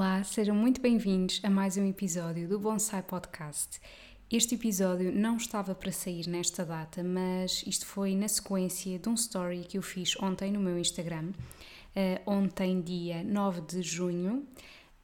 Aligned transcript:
Olá, 0.00 0.24
sejam 0.24 0.56
muito 0.56 0.80
bem-vindos 0.80 1.42
a 1.44 1.50
mais 1.50 1.76
um 1.76 1.84
episódio 1.84 2.48
do 2.48 2.58
Bonsai 2.58 3.02
Podcast. 3.02 3.78
Este 4.30 4.54
episódio 4.54 5.12
não 5.12 5.36
estava 5.36 5.74
para 5.74 5.92
sair 5.92 6.26
nesta 6.26 6.64
data, 6.64 7.04
mas 7.04 7.62
isto 7.66 7.84
foi 7.84 8.14
na 8.14 8.26
sequência 8.26 8.98
de 8.98 9.06
um 9.10 9.12
story 9.12 9.60
que 9.60 9.76
eu 9.76 9.82
fiz 9.82 10.16
ontem 10.18 10.50
no 10.50 10.58
meu 10.58 10.78
Instagram, 10.78 11.32
uh, 11.34 12.30
ontem, 12.30 12.80
dia 12.80 13.22
9 13.22 13.60
de 13.60 13.82
junho, 13.82 14.48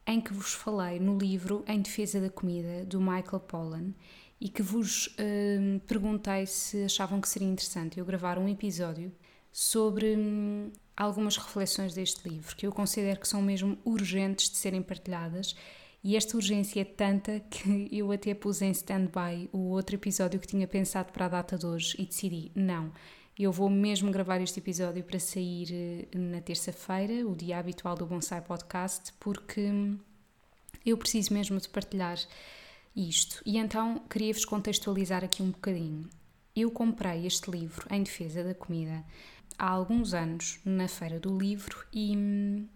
em 0.07 0.19
que 0.19 0.33
vos 0.33 0.55
falei 0.55 0.99
no 0.99 1.15
livro 1.15 1.63
Em 1.67 1.79
Defesa 1.79 2.19
da 2.19 2.31
Comida, 2.31 2.83
do 2.83 2.99
Michael 2.99 3.41
Pollan, 3.41 3.93
e 4.41 4.49
que 4.49 4.63
vos 4.63 5.15
uh, 5.19 5.79
perguntei 5.85 6.47
se 6.47 6.85
achavam 6.85 7.21
que 7.21 7.29
seria 7.29 7.47
interessante 7.47 7.99
eu 7.99 8.05
gravar 8.05 8.39
um 8.39 8.49
episódio 8.49 9.11
sobre 9.51 10.17
hum, 10.17 10.71
algumas 10.97 11.37
reflexões 11.37 11.93
deste 11.93 12.27
livro 12.27 12.55
que 12.55 12.65
eu 12.65 12.71
considero 12.71 13.19
que 13.19 13.27
são 13.27 13.41
mesmo 13.41 13.77
urgentes 13.85 14.49
de 14.49 14.57
serem 14.57 14.81
partilhadas. 14.81 15.55
E 16.03 16.15
esta 16.15 16.35
urgência 16.35 16.81
é 16.81 16.85
tanta 16.85 17.39
que 17.39 17.87
eu 17.95 18.11
até 18.11 18.33
pus 18.33 18.61
em 18.61 18.71
stand-by 18.71 19.47
o 19.53 19.69
outro 19.69 19.95
episódio 19.95 20.39
que 20.39 20.47
tinha 20.47 20.67
pensado 20.67 21.13
para 21.13 21.25
a 21.25 21.29
data 21.29 21.57
de 21.57 21.65
hoje 21.65 21.95
e 21.99 22.05
decidi: 22.05 22.51
não, 22.55 22.91
eu 23.37 23.51
vou 23.51 23.69
mesmo 23.69 24.11
gravar 24.11 24.41
este 24.41 24.59
episódio 24.59 25.03
para 25.03 25.19
sair 25.19 25.67
eh, 25.71 26.17
na 26.17 26.41
terça-feira, 26.41 27.27
o 27.27 27.35
dia 27.35 27.59
habitual 27.59 27.95
do 27.95 28.05
Bonsai 28.05 28.41
Podcast, 28.41 29.13
porque 29.19 29.69
eu 30.83 30.97
preciso 30.97 31.33
mesmo 31.33 31.59
de 31.59 31.69
partilhar 31.69 32.17
isto. 32.95 33.41
E 33.45 33.57
então 33.57 33.99
queria-vos 34.09 34.45
contextualizar 34.45 35.23
aqui 35.23 35.43
um 35.43 35.51
bocadinho. 35.51 36.09
Eu 36.55 36.71
comprei 36.71 37.27
este 37.27 37.51
livro 37.51 37.85
em 37.91 38.01
defesa 38.01 38.43
da 38.43 38.55
comida 38.55 39.03
há 39.57 39.69
alguns 39.69 40.13
anos 40.13 40.59
na 40.65 40.87
Feira 40.87 41.19
do 41.19 41.37
Livro 41.37 41.85
e 41.93 42.15
hum, 42.15 42.67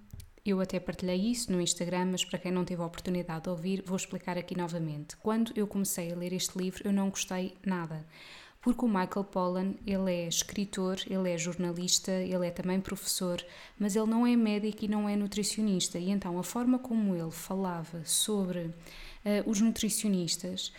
eu 0.44 0.60
até 0.60 0.80
partilhei 0.80 1.18
isso 1.18 1.52
no 1.52 1.62
Instagram, 1.62 2.08
mas 2.12 2.26
para 2.26 2.40
quem 2.40 2.52
não 2.52 2.66
teve 2.66 2.82
a 2.82 2.86
oportunidade 2.86 3.44
de 3.44 3.50
ouvir, 3.50 3.84
vou 3.86 3.96
explicar 3.96 4.38
aqui 4.38 4.58
novamente. 4.58 5.16
Quando 5.18 5.54
eu 5.56 5.68
comecei 5.68 6.12
a 6.12 6.16
ler 6.16 6.34
este 6.34 6.58
livro, 6.58 6.82
eu 6.84 6.92
não 6.92 7.10
gostei 7.10 7.56
nada. 7.64 8.06
Porque 8.60 8.86
o 8.86 8.88
Michael 8.88 9.24
Pollan, 9.32 9.74
ele 9.86 10.12
é 10.12 10.28
escritor, 10.28 10.98
ele 11.08 11.32
é 11.32 11.38
jornalista, 11.38 12.12
ele 12.12 12.48
é 12.48 12.52
também 12.52 12.80
professor, 12.80 13.44
mas 13.78 13.96
ele 13.96 14.08
não 14.08 14.26
é 14.26 14.36
médico 14.36 14.86
e 14.86 14.88
não 14.88 15.08
é 15.08 15.16
nutricionista. 15.16 15.98
E 16.00 16.10
então 16.10 16.38
a 16.38 16.44
forma 16.44 16.78
como 16.80 17.16
ele 17.16 17.32
falava 17.32 18.04
sobre 18.06 18.60
uh, 18.60 18.74
os 19.46 19.62
nutricionistas 19.62 20.72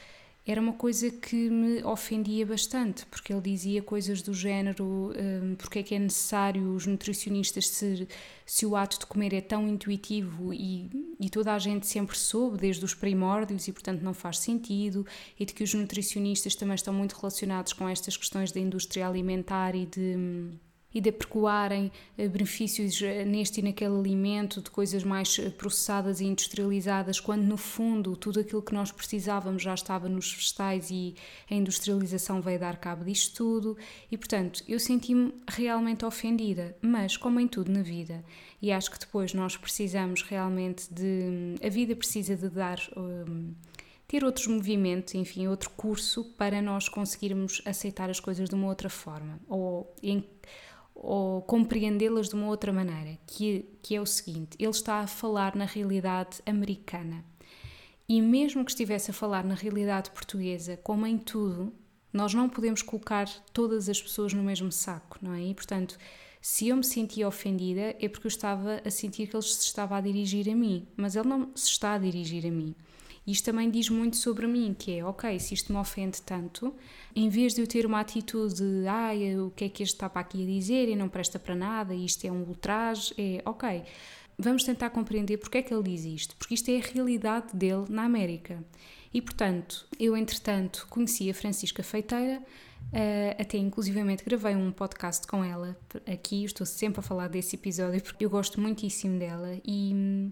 era 0.45 0.61
uma 0.61 0.73
coisa 0.73 1.09
que 1.09 1.49
me 1.49 1.85
ofendia 1.85 2.45
bastante, 2.45 3.07
porque 3.07 3.33
ele 3.33 3.43
dizia 3.43 3.81
coisas 3.81 4.23
do 4.23 4.35
género 4.35 4.85
um, 4.85 5.55
porque 5.55 5.79
é 5.79 5.83
que 5.85 5.95
é 5.95 5.99
necessário 6.01 6.75
os 6.75 6.85
nutricionistas 6.85 7.69
se, 7.69 8.09
se 8.45 8.67
o 8.67 8.75
ato 8.75 8.99
de 8.99 9.07
comer 9.07 9.33
é 9.33 9.41
tão 9.41 9.69
intuitivo 9.69 10.53
e, 10.53 11.15
e 11.21 11.31
toda 11.31 11.55
a 11.55 11.59
gente 11.61 11.87
sempre 11.87 12.19
soube 12.19 12.59
desde 12.59 12.85
os 12.85 12.93
primórdios 12.93 13.69
e 13.69 13.73
portanto 13.73 14.03
não 14.03 14.13
faz 14.13 14.39
sentido 14.39 15.07
e 15.39 15.45
de 15.45 15.55
que 15.55 15.63
os 15.63 15.73
nutricionistas 15.75 16.57
também 16.57 16.75
estão 16.75 16.93
muito 16.93 17.13
relacionados 17.13 17.73
com 17.73 17.89
estas 17.89 18.17
questões 18.17 18.51
da 18.51 18.59
indústria 18.59 19.07
alimentar 19.07 19.77
e 19.77 19.87
de 19.87 20.17
hum, 20.17 20.51
e 20.95 21.01
de 21.01 21.11
apregoarem 21.11 21.91
eh, 22.17 22.29
benefícios 22.29 23.01
eh, 23.03 23.25
neste 23.25 23.61
e 23.61 23.63
naquele 23.63 23.97
alimento, 23.97 24.61
de 24.61 24.71
coisas 24.71 25.05
mais 25.05 25.39
eh, 25.39 25.51
processadas 25.51 26.21
e 26.21 26.25
industrializadas, 26.25 27.21
quando 27.21 27.43
no 27.43 27.57
fundo 27.57 28.17
tudo 28.17 28.41
aquilo 28.41 28.63
que 28.63 28.75
nós 28.75 28.93
precisávamos 28.93 29.63
já 29.63 29.75
estava 29.75 30.09
nos 30.09 30.33
vegetais 30.33 30.91
e 30.91 31.15
a 31.51 31.55
industrialização 31.55 32.41
veio 32.41 32.59
dar 32.59 32.77
cabo 32.77 33.05
disto 33.05 33.35
tudo. 33.35 33.77
E 34.11 34.17
portanto, 34.17 34.63
eu 34.69 34.79
senti-me 34.79 35.33
realmente 35.49 36.05
ofendida, 36.05 36.77
mas 36.81 37.17
como 37.17 37.41
em 37.41 37.49
tudo 37.49 37.71
na 37.71 37.83
vida, 37.83 38.25
e 38.61 38.71
acho 38.71 38.91
que 38.91 38.99
depois 38.99 39.35
nós 39.35 39.57
precisamos 39.57 40.23
realmente 40.23 40.93
de. 40.93 41.57
A 41.65 41.69
vida 41.69 41.97
precisa 41.97 42.37
de 42.37 42.49
dar. 42.49 42.79
Um, 42.97 43.55
ter 44.13 44.25
outros 44.25 44.47
movimentos, 44.47 45.15
enfim, 45.15 45.47
outro 45.47 45.71
curso 45.71 46.23
para 46.37 46.61
nós 46.61 46.87
conseguirmos 46.87 47.63
aceitar 47.65 48.11
as 48.11 48.21
coisas 48.21 48.47
de 48.47 48.55
uma 48.55 48.67
outra 48.69 48.91
forma 48.91 49.41
ou 49.49 49.91
em, 50.03 50.23
ou 50.95 51.43
compreendê-las 51.43 52.29
de 52.29 52.35
uma 52.35 52.49
outra 52.49 52.73
maneira, 52.73 53.19
que, 53.27 53.67
que 53.83 53.95
é 53.97 54.01
o 54.01 54.07
seguinte: 54.07 54.57
ele 54.59 54.71
está 54.71 55.01
a 55.01 55.07
falar 55.07 55.57
na 55.57 55.65
realidade 55.65 56.41
americana. 56.47 57.25
E 58.09 58.21
mesmo 58.21 58.65
que 58.65 58.71
estivesse 58.71 59.11
a 59.11 59.15
falar 59.15 59.45
na 59.45 59.55
realidade 59.55 60.11
portuguesa, 60.11 60.77
como 60.77 61.07
em 61.07 61.17
tudo, 61.17 61.73
nós 62.13 62.35
não 62.35 62.49
podemos 62.49 62.83
colocar 62.83 63.27
todas 63.53 63.89
as 63.89 64.01
pessoas 64.03 64.35
no 64.35 64.43
mesmo 64.43 64.71
saco, 64.71 65.19
não 65.23 65.33
é? 65.33 65.43
E 65.43 65.55
portanto, 65.55 65.97
se 66.41 66.69
eu 66.69 66.77
me 66.77 66.85
sentia 66.85 67.27
ofendida 67.27 67.97
é 67.99 68.09
porque 68.09 68.27
eu 68.27 68.31
estava 68.31 68.83
a 68.85 68.91
sentir 68.91 69.29
que 69.29 69.37
ele 69.37 69.43
se 69.43 69.65
estava 69.65 69.97
a 69.97 70.01
dirigir 70.01 70.51
a 70.51 70.55
mim, 70.55 70.87
mas 70.97 71.17
ele 71.17 71.29
não 71.29 71.53
se 71.55 71.71
está 71.71 71.95
a 71.95 71.99
dirigir 71.99 72.45
a 72.47 72.51
mim. 72.51 72.75
Isto 73.27 73.47
também 73.47 73.71
diz 73.71 73.89
muito 73.89 74.17
sobre 74.17 74.47
mim, 74.47 74.75
que 74.77 74.99
é, 74.99 75.05
ok, 75.05 75.39
se 75.39 75.55
isto 75.55 75.73
me 75.73 75.79
ofende 75.79 76.21
tanto, 76.23 76.75
em 77.15 77.29
vez 77.29 77.55
de 77.55 77.61
eu 77.61 77.67
ter 77.67 77.87
uma 77.87 78.01
atitude 78.01 78.55
de, 78.55 78.87
ai, 78.89 79.39
o 79.39 79.51
que 79.51 79.65
é 79.65 79.69
que 79.69 79.83
este 79.83 79.95
está 79.95 80.09
para 80.11 80.23
aqui 80.23 80.43
a 80.43 80.47
dizer 80.47 80.89
e 80.89 80.97
não 80.97 81.09
presta 81.09 81.39
para 81.39 81.55
nada, 81.55 81.95
isto 81.95 82.27
é 82.27 82.33
um 82.33 82.43
ultraje, 82.43 83.15
é, 83.17 83.41
ok, 83.45 83.85
vamos 84.37 84.65
tentar 84.65 84.91
compreender 84.91 85.37
porque 85.37 85.59
é 85.59 85.63
que 85.63 85.73
ele 85.73 85.85
diz 85.85 86.05
isto, 86.05 86.37
porque 86.37 86.55
isto 86.55 86.69
é 86.71 86.79
a 86.79 86.81
realidade 86.81 87.55
dele 87.55 87.85
na 87.89 88.03
América. 88.05 88.63
E, 89.15 89.23
portanto, 89.23 89.87
eu, 90.01 90.17
entretanto, 90.17 90.87
conheci 90.91 91.31
a 91.31 91.35
Francisca 91.35 91.83
Feiteira, 91.83 92.43
Uh, 92.93 93.41
até 93.41 93.57
inclusivamente 93.57 94.23
gravei 94.23 94.55
um 94.55 94.71
podcast 94.71 95.27
com 95.27 95.43
ela 95.43 95.75
aqui, 96.07 96.45
estou 96.45 96.67
sempre 96.67 97.01
a 97.01 97.03
falar 97.03 97.29
desse 97.29 97.57
episódio 97.57 98.03
porque 98.03 98.25
eu 98.25 98.29
gosto 98.29 98.61
muitíssimo 98.61 99.19
dela 99.19 99.59
e, 99.65 100.31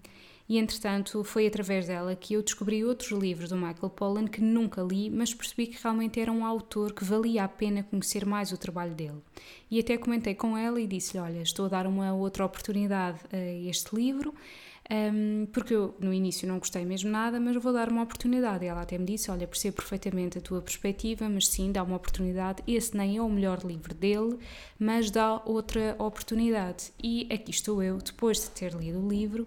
e 0.50 0.58
entretanto 0.58 1.22
foi 1.22 1.46
através 1.46 1.86
dela 1.86 2.16
que 2.16 2.34
eu 2.34 2.42
descobri 2.42 2.84
outros 2.84 3.12
livros 3.12 3.50
do 3.50 3.54
Michael 3.54 3.88
Pollan 3.90 4.26
que 4.26 4.40
nunca 4.40 4.82
li, 4.82 5.08
mas 5.08 5.32
percebi 5.32 5.68
que 5.68 5.80
realmente 5.80 6.18
era 6.18 6.32
um 6.32 6.44
autor 6.44 6.92
que 6.92 7.04
valia 7.04 7.44
a 7.44 7.48
pena 7.48 7.84
conhecer 7.84 8.26
mais 8.26 8.50
o 8.50 8.58
trabalho 8.58 8.92
dele. 8.92 9.20
E 9.70 9.78
até 9.78 9.96
comentei 9.96 10.34
com 10.34 10.58
ela 10.58 10.80
e 10.80 10.88
disse-lhe: 10.88 11.22
Olha, 11.22 11.40
estou 11.40 11.66
a 11.66 11.68
dar 11.68 11.86
uma 11.86 12.12
outra 12.14 12.44
oportunidade 12.44 13.20
a 13.32 13.68
este 13.68 13.94
livro. 13.94 14.34
Um, 14.92 15.46
porque 15.52 15.72
eu 15.72 15.94
no 16.00 16.12
início 16.12 16.48
não 16.48 16.58
gostei 16.58 16.84
mesmo 16.84 17.08
nada, 17.12 17.38
mas 17.38 17.54
vou 17.62 17.72
dar 17.72 17.88
uma 17.88 18.02
oportunidade. 18.02 18.66
Ela 18.66 18.82
até 18.82 18.98
me 18.98 19.04
disse: 19.04 19.30
Olha, 19.30 19.46
percebo 19.46 19.76
perfeitamente 19.76 20.36
a 20.36 20.40
tua 20.40 20.60
perspectiva, 20.60 21.28
mas 21.28 21.46
sim, 21.46 21.70
dá 21.70 21.80
uma 21.84 21.94
oportunidade. 21.94 22.60
Esse 22.66 22.96
nem 22.96 23.18
é 23.18 23.22
o 23.22 23.28
melhor 23.30 23.60
livro 23.64 23.94
dele, 23.94 24.36
mas 24.76 25.12
dá 25.12 25.40
outra 25.44 25.94
oportunidade. 25.96 26.90
E 27.00 27.28
aqui 27.32 27.52
estou 27.52 27.80
eu, 27.80 27.98
depois 27.98 28.40
de 28.40 28.50
ter 28.50 28.72
lido 28.72 28.98
o 28.98 29.08
livro, 29.08 29.46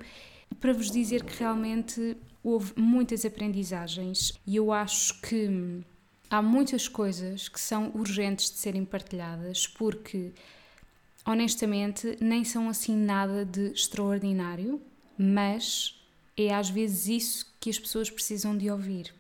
para 0.60 0.74
vos 0.74 0.90
dizer 0.92 1.24
que 1.24 1.40
realmente 1.40 2.18
houve 2.44 2.74
muitas 2.76 3.26
aprendizagens 3.26 4.34
e 4.46 4.56
eu 4.56 4.72
acho 4.72 5.20
que 5.22 5.82
há 6.30 6.42
muitas 6.42 6.88
coisas 6.88 7.48
que 7.48 7.60
são 7.60 7.92
urgentes 7.96 8.52
de 8.52 8.58
serem 8.58 8.84
partilhadas 8.84 9.68
porque 9.68 10.32
honestamente 11.26 12.18
nem 12.20 12.44
são 12.44 12.68
assim 12.68 12.96
nada 12.96 13.46
de 13.46 13.72
extraordinário, 13.72 14.82
mas 15.18 16.00
é 16.36 16.54
às 16.54 16.70
vezes 16.70 17.08
isso 17.08 17.56
que 17.60 17.70
as 17.70 17.80
pessoas 17.80 18.10
precisam 18.10 18.58
de 18.58 18.70
ouvir. 18.70 19.14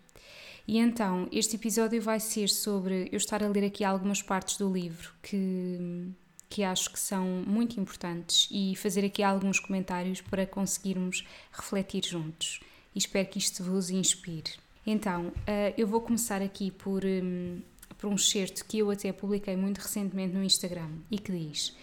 E 0.67 0.77
então, 0.77 1.27
este 1.31 1.55
episódio 1.55 2.01
vai 2.01 2.19
ser 2.19 2.49
sobre 2.49 3.09
eu 3.11 3.17
estar 3.17 3.43
a 3.43 3.47
ler 3.47 3.65
aqui 3.65 3.83
algumas 3.83 4.21
partes 4.21 4.57
do 4.57 4.71
livro 4.71 5.13
que 5.21 6.09
que 6.53 6.63
acho 6.63 6.91
que 6.91 6.99
são 6.99 7.25
muito 7.47 7.79
importantes 7.79 8.47
e 8.51 8.75
fazer 8.75 9.03
aqui 9.03 9.23
alguns 9.23 9.59
comentários 9.59 10.21
para 10.21 10.45
conseguirmos 10.45 11.25
refletir 11.51 12.05
juntos. 12.05 12.59
E 12.93 12.99
espero 12.99 13.27
que 13.27 13.39
isto 13.39 13.63
vos 13.63 13.89
inspire. 13.89 14.51
Então, 14.85 15.29
uh, 15.29 15.73
eu 15.75 15.87
vou 15.87 15.99
começar 15.99 16.43
aqui 16.43 16.69
por, 16.69 17.03
um, 17.03 17.59
por 17.97 18.07
um 18.07 18.13
excerto 18.13 18.63
que 18.65 18.77
eu 18.77 18.91
até 18.91 19.11
publiquei 19.11 19.55
muito 19.55 19.79
recentemente 19.79 20.35
no 20.35 20.43
Instagram 20.43 20.91
e 21.09 21.17
que 21.17 21.31
diz: 21.31 21.75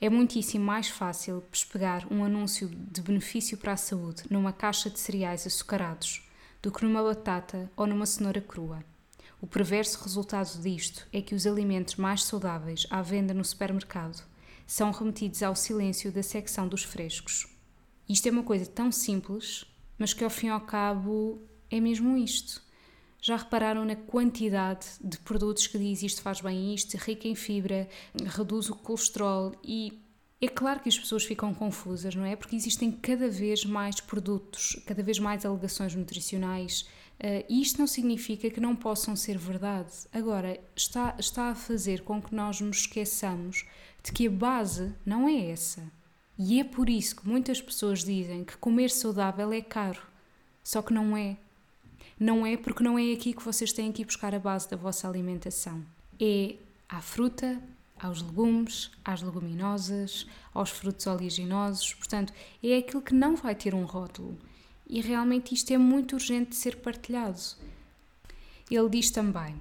É 0.00 0.08
muitíssimo 0.08 0.64
mais 0.64 0.88
fácil 0.88 1.44
pespegar 1.50 2.10
um 2.10 2.24
anúncio 2.24 2.70
de 2.70 3.02
benefício 3.02 3.58
para 3.58 3.72
a 3.72 3.76
saúde 3.76 4.22
numa 4.30 4.54
caixa 4.54 4.88
de 4.88 4.98
cereais 4.98 5.46
açucarados 5.46 6.26
do 6.62 6.72
que 6.72 6.82
numa 6.82 7.02
batata 7.02 7.70
ou 7.76 7.86
numa 7.86 8.06
cenoura 8.06 8.40
crua. 8.40 8.82
O 9.44 9.46
perverso 9.46 10.02
resultado 10.02 10.58
disto 10.62 11.06
é 11.12 11.20
que 11.20 11.34
os 11.34 11.46
alimentos 11.46 11.96
mais 11.96 12.24
saudáveis 12.24 12.86
à 12.88 13.02
venda 13.02 13.34
no 13.34 13.44
supermercado 13.44 14.24
são 14.66 14.90
remetidos 14.90 15.42
ao 15.42 15.54
silêncio 15.54 16.10
da 16.10 16.22
secção 16.22 16.66
dos 16.66 16.82
frescos. 16.82 17.46
Isto 18.08 18.26
é 18.26 18.30
uma 18.30 18.42
coisa 18.42 18.64
tão 18.64 18.90
simples, 18.90 19.66
mas 19.98 20.14
que 20.14 20.24
ao 20.24 20.30
fim 20.30 20.46
e 20.46 20.48
ao 20.48 20.62
cabo 20.62 21.42
é 21.70 21.78
mesmo 21.78 22.16
isto. 22.16 22.62
Já 23.20 23.36
repararam 23.36 23.84
na 23.84 23.94
quantidade 23.94 24.86
de 24.98 25.18
produtos 25.18 25.66
que 25.66 25.76
diz 25.76 26.02
isto 26.02 26.22
faz 26.22 26.40
bem 26.40 26.74
isto, 26.74 26.96
rico 26.96 27.26
em 27.26 27.34
fibra, 27.34 27.86
reduz 28.24 28.70
o 28.70 28.74
colesterol 28.74 29.52
e 29.62 30.00
é 30.40 30.48
claro 30.48 30.80
que 30.80 30.88
as 30.88 30.98
pessoas 30.98 31.22
ficam 31.22 31.52
confusas, 31.52 32.14
não 32.14 32.24
é? 32.24 32.34
Porque 32.34 32.56
existem 32.56 32.90
cada 32.90 33.28
vez 33.28 33.62
mais 33.66 34.00
produtos, 34.00 34.82
cada 34.86 35.02
vez 35.02 35.18
mais 35.18 35.44
alegações 35.44 35.94
nutricionais 35.94 36.88
uh, 37.20 37.44
isto 37.48 37.78
não 37.78 37.86
significa 37.86 38.50
que 38.50 38.60
não 38.60 38.74
possam 38.74 39.14
ser 39.14 39.38
verdade. 39.38 39.92
Agora, 40.12 40.60
está, 40.74 41.14
está 41.18 41.50
a 41.50 41.54
fazer 41.54 42.02
com 42.02 42.20
que 42.20 42.34
nós 42.34 42.60
nos 42.60 42.78
esqueçamos 42.78 43.64
de 44.02 44.12
que 44.12 44.26
a 44.26 44.30
base 44.30 44.94
não 45.04 45.28
é 45.28 45.50
essa. 45.50 45.82
E 46.38 46.60
é 46.60 46.64
por 46.64 46.88
isso 46.88 47.16
que 47.16 47.28
muitas 47.28 47.60
pessoas 47.60 48.02
dizem 48.02 48.44
que 48.44 48.56
comer 48.56 48.90
saudável 48.90 49.52
é 49.52 49.60
caro. 49.60 50.02
Só 50.62 50.82
que 50.82 50.92
não 50.92 51.16
é. 51.16 51.36
Não 52.18 52.46
é 52.46 52.56
porque 52.56 52.82
não 52.82 52.98
é 52.98 53.12
aqui 53.12 53.32
que 53.32 53.42
vocês 53.42 53.72
têm 53.72 53.92
que 53.92 54.02
ir 54.02 54.04
buscar 54.04 54.34
a 54.34 54.38
base 54.38 54.68
da 54.68 54.76
vossa 54.76 55.08
alimentação. 55.08 55.84
É 56.20 56.56
à 56.88 57.00
fruta, 57.00 57.60
aos 57.98 58.20
legumes, 58.20 58.90
às 59.04 59.22
leguminosas, 59.22 60.26
aos 60.52 60.70
frutos 60.70 61.06
oleaginosos. 61.06 61.94
Portanto, 61.94 62.32
é 62.62 62.78
aquilo 62.78 63.02
que 63.02 63.14
não 63.14 63.36
vai 63.36 63.54
ter 63.54 63.74
um 63.74 63.84
rótulo. 63.84 64.38
E 64.86 65.00
realmente 65.00 65.54
isto 65.54 65.72
é 65.72 65.78
muito 65.78 66.14
urgente 66.14 66.50
de 66.50 66.56
ser 66.56 66.76
partilhado. 66.76 67.40
Ele 68.70 68.88
diz 68.88 69.10
também: 69.10 69.60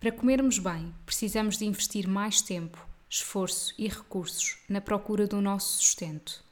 para 0.00 0.12
comermos 0.12 0.58
bem, 0.58 0.94
precisamos 1.04 1.58
de 1.58 1.66
investir 1.66 2.08
mais 2.08 2.40
tempo, 2.40 2.82
esforço 3.08 3.74
e 3.76 3.86
recursos 3.86 4.56
na 4.66 4.80
procura 4.80 5.26
do 5.26 5.40
nosso 5.42 5.76
sustento. 5.76 6.42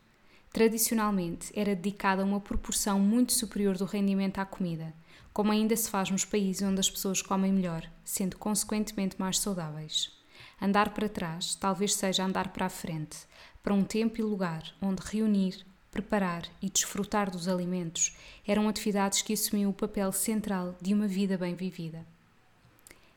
Tradicionalmente 0.52 1.50
era 1.54 1.74
dedicada 1.74 2.24
uma 2.24 2.40
proporção 2.40 3.00
muito 3.00 3.32
superior 3.32 3.78
do 3.78 3.84
rendimento 3.84 4.38
à 4.38 4.44
comida, 4.44 4.92
como 5.32 5.52
ainda 5.52 5.76
se 5.76 5.88
faz 5.88 6.10
nos 6.10 6.24
países 6.24 6.60
onde 6.60 6.80
as 6.80 6.90
pessoas 6.90 7.22
comem 7.22 7.52
melhor, 7.52 7.88
sendo 8.04 8.36
consequentemente 8.36 9.16
mais 9.18 9.38
saudáveis. 9.38 10.12
Andar 10.60 10.90
para 10.90 11.08
trás 11.08 11.54
talvez 11.54 11.94
seja 11.94 12.24
andar 12.24 12.48
para 12.48 12.66
a 12.66 12.70
frente, 12.70 13.18
para 13.62 13.72
um 13.72 13.84
tempo 13.84 14.18
e 14.18 14.22
lugar 14.22 14.74
onde 14.82 15.00
reunir, 15.02 15.64
preparar 15.90 16.42
e 16.60 16.68
desfrutar 16.68 17.30
dos 17.30 17.48
alimentos 17.48 18.16
eram 18.46 18.68
atividades 18.68 19.22
que 19.22 19.32
assumiam 19.32 19.70
o 19.70 19.74
papel 19.74 20.12
central 20.12 20.76
de 20.80 20.94
uma 20.94 21.06
vida 21.06 21.36
bem 21.36 21.54
vivida. 21.54 22.06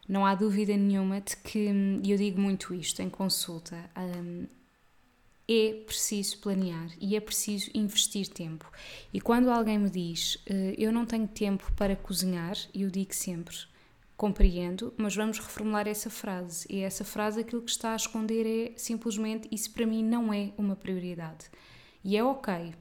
Não 0.08 0.26
há 0.26 0.36
dúvida 0.36 0.76
nenhuma 0.76 1.22
de 1.22 1.38
que, 1.38 1.70
e 2.04 2.12
eu 2.12 2.18
digo 2.18 2.40
muito 2.40 2.74
isto 2.74 3.02
em 3.02 3.10
consulta, 3.10 3.78
um, 3.98 4.46
é 5.48 5.74
preciso 5.86 6.38
planear 6.40 6.90
e 7.00 7.16
é 7.16 7.20
preciso 7.20 7.70
investir 7.74 8.28
tempo. 8.28 8.70
E 9.14 9.20
quando 9.20 9.50
alguém 9.50 9.78
me 9.78 9.90
diz 9.90 10.36
uh, 10.36 10.76
eu 10.78 10.92
não 10.92 11.06
tenho 11.06 11.28
tempo 11.28 11.72
para 11.76 11.96
cozinhar, 11.96 12.56
eu 12.74 12.90
digo 12.90 13.14
sempre 13.14 13.56
compreendo, 14.16 14.94
mas 14.98 15.16
vamos 15.16 15.40
reformular 15.40 15.88
essa 15.88 16.10
frase. 16.10 16.68
E 16.70 16.82
essa 16.82 17.04
frase, 17.04 17.40
aquilo 17.40 17.64
que 17.64 17.72
está 17.72 17.94
a 17.94 17.96
esconder 17.96 18.46
é 18.46 18.78
simplesmente 18.78 19.48
isso 19.52 19.72
para 19.72 19.86
mim 19.86 20.04
não 20.04 20.32
é 20.32 20.52
uma 20.60 20.76
prioridade. 20.76 21.50
E 22.04 22.18
é 22.18 22.24
ok. 22.24 22.74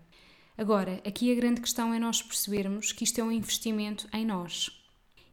Agora, 0.56 1.00
aqui 1.06 1.32
a 1.32 1.34
grande 1.34 1.60
questão 1.60 1.94
é 1.94 1.98
nós 1.98 2.22
percebermos 2.22 2.92
que 2.92 3.04
isto 3.04 3.18
é 3.20 3.24
um 3.24 3.32
investimento 3.32 4.08
em 4.12 4.26
nós 4.26 4.70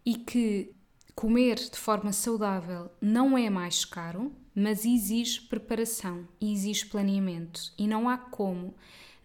e 0.05 0.15
que 0.15 0.73
comer 1.13 1.55
de 1.55 1.77
forma 1.77 2.13
saudável 2.13 2.89
não 3.01 3.37
é 3.37 3.49
mais 3.49 3.83
caro, 3.83 4.31
mas 4.55 4.85
exige 4.85 5.41
preparação 5.41 6.27
e 6.39 6.53
exige 6.53 6.85
planeamento. 6.85 7.73
E 7.77 7.87
não 7.87 8.07
há 8.07 8.17
como 8.17 8.73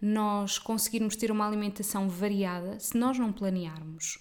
nós 0.01 0.57
conseguirmos 0.57 1.15
ter 1.15 1.31
uma 1.31 1.47
alimentação 1.47 2.09
variada 2.09 2.77
se 2.79 2.97
nós 2.97 3.17
não 3.17 3.31
planearmos. 3.31 4.19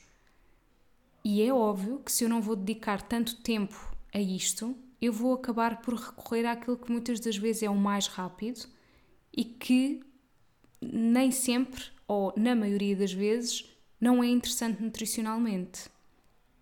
E 1.24 1.42
é 1.42 1.52
óbvio 1.52 1.98
que 1.98 2.12
se 2.12 2.24
eu 2.24 2.28
não 2.28 2.40
vou 2.40 2.54
dedicar 2.54 3.02
tanto 3.02 3.36
tempo 3.42 3.92
a 4.14 4.20
isto, 4.20 4.76
eu 5.00 5.12
vou 5.12 5.34
acabar 5.34 5.82
por 5.82 5.94
recorrer 5.94 6.46
àquilo 6.46 6.76
que 6.76 6.92
muitas 6.92 7.18
das 7.18 7.36
vezes 7.36 7.64
é 7.64 7.70
o 7.70 7.74
mais 7.74 8.06
rápido 8.06 8.68
e 9.36 9.44
que 9.44 10.00
nem 10.82 11.30
sempre, 11.30 11.84
ou 12.08 12.32
na 12.36 12.54
maioria 12.54 12.96
das 12.96 13.12
vezes, 13.12 13.64
não 14.00 14.22
é 14.22 14.26
interessante 14.26 14.82
nutricionalmente. 14.82 15.90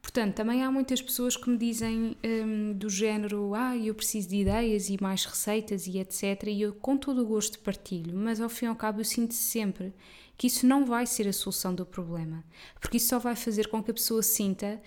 Portanto, 0.02 0.34
também 0.34 0.64
há 0.64 0.70
muitas 0.70 1.00
pessoas 1.00 1.36
que 1.36 1.48
me 1.48 1.56
dizem 1.56 2.16
hum, 2.24 2.72
do 2.72 2.88
género, 2.88 3.54
ah, 3.54 3.76
eu 3.76 3.94
preciso 3.94 4.28
de 4.28 4.36
ideias 4.36 4.88
e 4.88 5.00
mais 5.00 5.24
receitas 5.24 5.86
e 5.86 5.98
etc. 5.98 6.48
E 6.48 6.62
eu 6.62 6.72
com 6.72 6.96
todo 6.96 7.22
o 7.22 7.26
gosto 7.26 7.58
partilho, 7.60 8.16
mas 8.16 8.40
ao 8.40 8.48
fim 8.48 8.64
e 8.64 8.68
ao 8.68 8.74
cabo 8.74 9.00
eu 9.00 9.04
sinto 9.04 9.34
sempre 9.34 9.92
que 10.36 10.46
isso 10.46 10.66
não 10.66 10.86
vai 10.86 11.06
ser 11.06 11.28
a 11.28 11.32
solução 11.32 11.74
do 11.74 11.84
problema, 11.84 12.42
porque 12.80 12.96
isso 12.96 13.08
só 13.08 13.18
vai 13.18 13.36
fazer 13.36 13.68
com 13.68 13.82
que 13.82 13.90
a 13.90 13.94
pessoa 13.94 14.22
sinta 14.22 14.80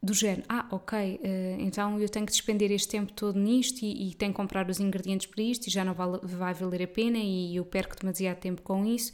do 0.00 0.14
género, 0.14 0.44
ah, 0.48 0.66
ok, 0.70 1.20
eh, 1.22 1.56
então 1.58 1.98
eu 2.00 2.08
tenho 2.08 2.24
que 2.24 2.30
despender 2.30 2.70
este 2.70 2.88
tempo 2.88 3.12
todo 3.12 3.38
nisto 3.38 3.82
e, 3.82 4.10
e 4.10 4.14
tenho 4.14 4.32
que 4.32 4.36
comprar 4.36 4.68
os 4.70 4.78
ingredientes 4.78 5.26
para 5.26 5.42
isto 5.42 5.66
e 5.66 5.70
já 5.70 5.84
não 5.84 5.92
vai, 5.92 6.08
vai 6.22 6.54
valer 6.54 6.82
a 6.84 6.86
pena 6.86 7.18
e 7.18 7.56
eu 7.56 7.64
perco 7.64 7.96
demasiado 7.98 8.38
tempo 8.38 8.62
com 8.62 8.84
isso. 8.86 9.12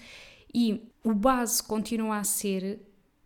E 0.53 0.83
o 1.03 1.15
base 1.15 1.63
continua 1.63 2.19
a 2.19 2.25
ser 2.25 2.81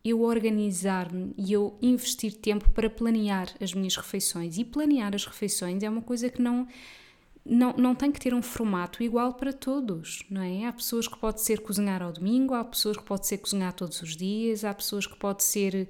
eu 0.05 0.23
organizar-me 0.23 1.35
e 1.37 1.53
eu 1.53 1.77
investir 1.83 2.35
tempo 2.37 2.71
para 2.71 2.89
planear 2.89 3.53
as 3.61 3.75
minhas 3.75 3.97
refeições. 3.97 4.57
E 4.57 4.65
planear 4.65 5.15
as 5.15 5.27
refeições 5.27 5.83
é 5.83 5.91
uma 5.91 6.03
coisa 6.03 6.31
que 6.31 6.41
não 6.41 6.67
não, 7.45 7.73
não 7.73 7.95
tem 7.95 8.13
que 8.13 8.21
ter 8.21 8.35
um 8.35 8.43
formato 8.43 9.03
igual 9.03 9.33
para 9.33 9.55
todos, 9.55 10.23
não 10.29 10.43
é? 10.43 10.67
Há 10.67 10.73
pessoas 10.73 11.09
que 11.09 11.19
pode 11.19 11.41
ser 11.41 11.61
cozinhar 11.61 12.03
ao 12.03 12.13
domingo, 12.13 12.53
há 12.53 12.63
pessoas 12.63 12.99
que 12.99 13.05
pode 13.05 13.27
ser 13.27 13.39
cozinhar 13.39 13.73
todos 13.73 14.03
os 14.03 14.15
dias, 14.15 14.65
há 14.65 14.75
pessoas 14.75 15.07
que 15.07 15.17
pode 15.17 15.43
ser 15.43 15.89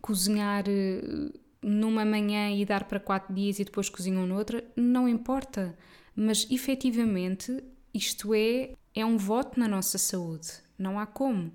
cozinhar 0.00 0.64
eh, 0.68 1.30
numa 1.62 2.04
manhã 2.04 2.50
e 2.50 2.64
dar 2.64 2.84
para 2.84 3.00
quatro 3.00 3.34
dias 3.34 3.58
e 3.58 3.64
depois 3.64 3.88
cozinham 3.88 4.26
noutra, 4.26 4.64
não 4.76 5.08
importa. 5.08 5.76
Mas 6.14 6.46
efetivamente 6.50 7.62
isto 7.92 8.34
é, 8.34 8.72
é 8.94 9.04
um 9.04 9.16
voto 9.16 9.58
na 9.58 9.68
nossa 9.68 9.98
saúde, 9.98 10.48
não 10.78 10.98
há 10.98 11.06
como. 11.06 11.52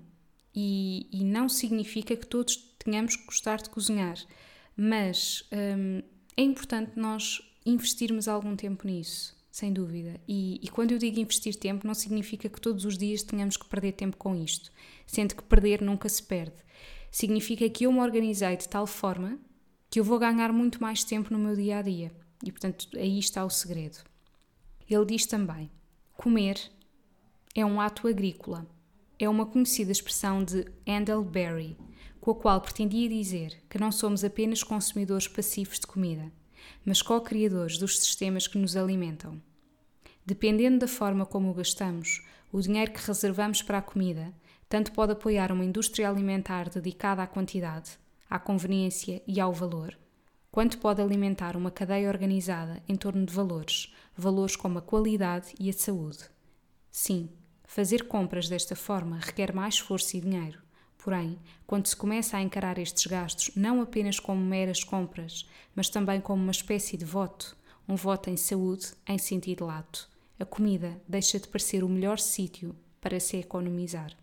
E, 0.54 1.08
e 1.12 1.24
não 1.24 1.48
significa 1.48 2.16
que 2.16 2.26
todos 2.26 2.56
tenhamos 2.78 3.16
que 3.16 3.26
gostar 3.26 3.60
de 3.60 3.68
cozinhar, 3.68 4.16
mas 4.74 5.46
hum, 5.52 6.02
é 6.36 6.42
importante 6.42 6.92
nós 6.96 7.42
investirmos 7.66 8.26
algum 8.26 8.56
tempo 8.56 8.86
nisso 8.86 9.36
sem 9.56 9.72
dúvida. 9.72 10.20
E, 10.28 10.60
e, 10.62 10.68
quando 10.68 10.92
eu 10.92 10.98
digo 10.98 11.18
investir 11.18 11.56
tempo, 11.56 11.86
não 11.86 11.94
significa 11.94 12.46
que 12.46 12.60
todos 12.60 12.84
os 12.84 12.98
dias 12.98 13.22
tenhamos 13.22 13.56
que 13.56 13.66
perder 13.66 13.92
tempo 13.92 14.14
com 14.18 14.36
isto, 14.36 14.70
sendo 15.06 15.34
que 15.34 15.42
perder 15.42 15.80
nunca 15.80 16.10
se 16.10 16.22
perde. 16.22 16.56
Significa 17.16 17.66
que 17.70 17.84
eu 17.84 17.92
me 17.92 18.00
organizei 18.00 18.58
de 18.58 18.68
tal 18.68 18.86
forma 18.86 19.38
que 19.88 19.98
eu 19.98 20.04
vou 20.04 20.18
ganhar 20.18 20.52
muito 20.52 20.82
mais 20.82 21.02
tempo 21.02 21.32
no 21.32 21.38
meu 21.38 21.56
dia 21.56 21.78
a 21.78 21.80
dia. 21.80 22.12
E 22.44 22.52
portanto, 22.52 22.86
aí 22.94 23.18
está 23.18 23.42
o 23.42 23.48
segredo. 23.48 23.96
Ele 24.86 25.06
diz 25.06 25.24
também: 25.24 25.70
comer 26.12 26.60
é 27.54 27.64
um 27.64 27.80
ato 27.80 28.06
agrícola. 28.06 28.66
É 29.18 29.26
uma 29.30 29.46
conhecida 29.46 29.90
expressão 29.90 30.44
de 30.44 30.66
Handel 30.86 31.24
Berry, 31.24 31.78
com 32.20 32.32
a 32.32 32.34
qual 32.34 32.60
pretendia 32.60 33.08
dizer 33.08 33.62
que 33.70 33.78
não 33.78 33.90
somos 33.90 34.22
apenas 34.22 34.62
consumidores 34.62 35.26
passivos 35.26 35.80
de 35.80 35.86
comida, 35.86 36.30
mas 36.84 37.00
co-criadores 37.00 37.78
dos 37.78 37.98
sistemas 37.98 38.46
que 38.46 38.58
nos 38.58 38.76
alimentam. 38.76 39.40
Dependendo 40.26 40.80
da 40.80 40.86
forma 40.86 41.24
como 41.24 41.50
o 41.50 41.54
gastamos, 41.54 42.22
o 42.52 42.60
dinheiro 42.60 42.92
que 42.92 43.06
reservamos 43.06 43.62
para 43.62 43.78
a 43.78 43.82
comida 43.82 44.34
tanto 44.68 44.92
pode 44.92 45.12
apoiar 45.12 45.52
uma 45.52 45.64
indústria 45.64 46.08
alimentar 46.08 46.68
dedicada 46.68 47.22
à 47.22 47.26
quantidade, 47.26 47.98
à 48.28 48.38
conveniência 48.38 49.22
e 49.26 49.40
ao 49.40 49.52
valor, 49.52 49.96
quanto 50.50 50.78
pode 50.78 51.00
alimentar 51.00 51.56
uma 51.56 51.70
cadeia 51.70 52.08
organizada 52.08 52.82
em 52.88 52.96
torno 52.96 53.24
de 53.24 53.32
valores, 53.32 53.94
valores 54.16 54.56
como 54.56 54.78
a 54.78 54.82
qualidade 54.82 55.54
e 55.60 55.68
a 55.68 55.72
saúde. 55.72 56.24
Sim, 56.90 57.28
fazer 57.64 58.08
compras 58.08 58.48
desta 58.48 58.74
forma 58.74 59.18
requer 59.18 59.54
mais 59.54 59.74
esforço 59.74 60.16
e 60.16 60.20
dinheiro. 60.20 60.60
Porém, 60.96 61.38
quando 61.66 61.86
se 61.86 61.94
começa 61.94 62.36
a 62.36 62.42
encarar 62.42 62.78
estes 62.78 63.06
gastos 63.06 63.54
não 63.54 63.80
apenas 63.80 64.18
como 64.18 64.40
meras 64.40 64.82
compras, 64.82 65.48
mas 65.74 65.88
também 65.88 66.20
como 66.20 66.42
uma 66.42 66.50
espécie 66.50 66.96
de 66.96 67.04
voto, 67.04 67.56
um 67.88 67.94
voto 67.94 68.28
em 68.28 68.36
saúde 68.36 68.88
em 69.06 69.18
sentido 69.18 69.66
lato, 69.66 70.08
a 70.40 70.44
comida 70.44 71.00
deixa 71.06 71.38
de 71.38 71.46
parecer 71.46 71.84
o 71.84 71.88
melhor 71.88 72.18
sítio 72.18 72.74
para 73.00 73.20
se 73.20 73.36
economizar. 73.36 74.16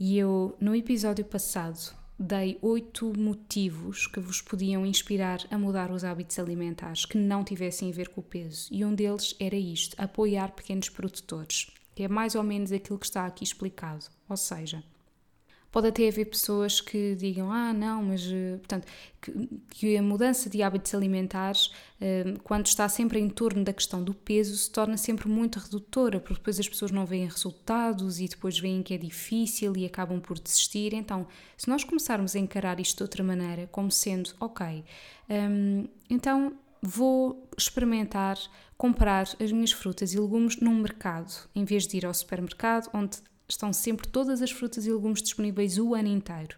E 0.00 0.16
eu, 0.16 0.56
no 0.60 0.76
episódio 0.76 1.24
passado, 1.24 1.92
dei 2.16 2.56
oito 2.62 3.12
motivos 3.18 4.06
que 4.06 4.20
vos 4.20 4.40
podiam 4.40 4.86
inspirar 4.86 5.40
a 5.50 5.58
mudar 5.58 5.90
os 5.90 6.04
hábitos 6.04 6.38
alimentares 6.38 7.04
que 7.04 7.18
não 7.18 7.42
tivessem 7.42 7.90
a 7.90 7.92
ver 7.92 8.08
com 8.08 8.20
o 8.20 8.24
peso. 8.24 8.68
E 8.70 8.84
um 8.84 8.94
deles 8.94 9.34
era 9.40 9.56
isto: 9.56 10.00
apoiar 10.00 10.52
pequenos 10.52 10.88
produtores, 10.88 11.72
que 11.96 12.04
é 12.04 12.08
mais 12.08 12.36
ou 12.36 12.44
menos 12.44 12.70
aquilo 12.70 12.98
que 12.98 13.06
está 13.06 13.26
aqui 13.26 13.42
explicado. 13.42 14.06
Ou 14.28 14.36
seja, 14.36 14.84
Pode 15.70 15.88
até 15.88 16.08
haver 16.08 16.24
pessoas 16.26 16.80
que 16.80 17.14
digam, 17.14 17.52
ah, 17.52 17.72
não, 17.72 18.02
mas, 18.02 18.22
eh, 18.26 18.56
portanto, 18.56 18.86
que, 19.20 19.48
que 19.70 19.96
a 19.96 20.02
mudança 20.02 20.48
de 20.48 20.62
hábitos 20.62 20.94
alimentares, 20.94 21.70
eh, 22.00 22.34
quando 22.42 22.66
está 22.66 22.88
sempre 22.88 23.18
em 23.20 23.28
torno 23.28 23.62
da 23.62 23.72
questão 23.72 24.02
do 24.02 24.14
peso, 24.14 24.56
se 24.56 24.70
torna 24.70 24.96
sempre 24.96 25.28
muito 25.28 25.58
redutora, 25.58 26.20
porque 26.20 26.34
depois 26.34 26.58
as 26.58 26.68
pessoas 26.68 26.90
não 26.90 27.04
veem 27.04 27.26
resultados 27.26 28.18
e 28.18 28.28
depois 28.28 28.58
veem 28.58 28.82
que 28.82 28.94
é 28.94 28.98
difícil 28.98 29.76
e 29.76 29.84
acabam 29.84 30.20
por 30.20 30.38
desistir. 30.38 30.94
Então, 30.94 31.26
se 31.56 31.68
nós 31.68 31.84
começarmos 31.84 32.34
a 32.34 32.38
encarar 32.38 32.80
isto 32.80 32.96
de 32.96 33.02
outra 33.02 33.22
maneira, 33.22 33.68
como 33.70 33.90
sendo, 33.90 34.30
ok, 34.40 34.84
hum, 35.28 35.86
então 36.08 36.54
vou 36.80 37.48
experimentar 37.56 38.38
comprar 38.76 39.26
as 39.40 39.52
minhas 39.52 39.72
frutas 39.72 40.14
e 40.14 40.20
legumes 40.20 40.60
num 40.60 40.76
mercado, 40.76 41.32
em 41.54 41.64
vez 41.64 41.86
de 41.86 41.96
ir 41.96 42.06
ao 42.06 42.14
supermercado, 42.14 42.88
onde 42.94 43.18
estão 43.48 43.72
sempre 43.72 44.08
todas 44.08 44.42
as 44.42 44.50
frutas 44.50 44.86
e 44.86 44.92
legumes 44.92 45.22
disponíveis 45.22 45.78
o 45.78 45.94
ano 45.94 46.08
inteiro. 46.08 46.56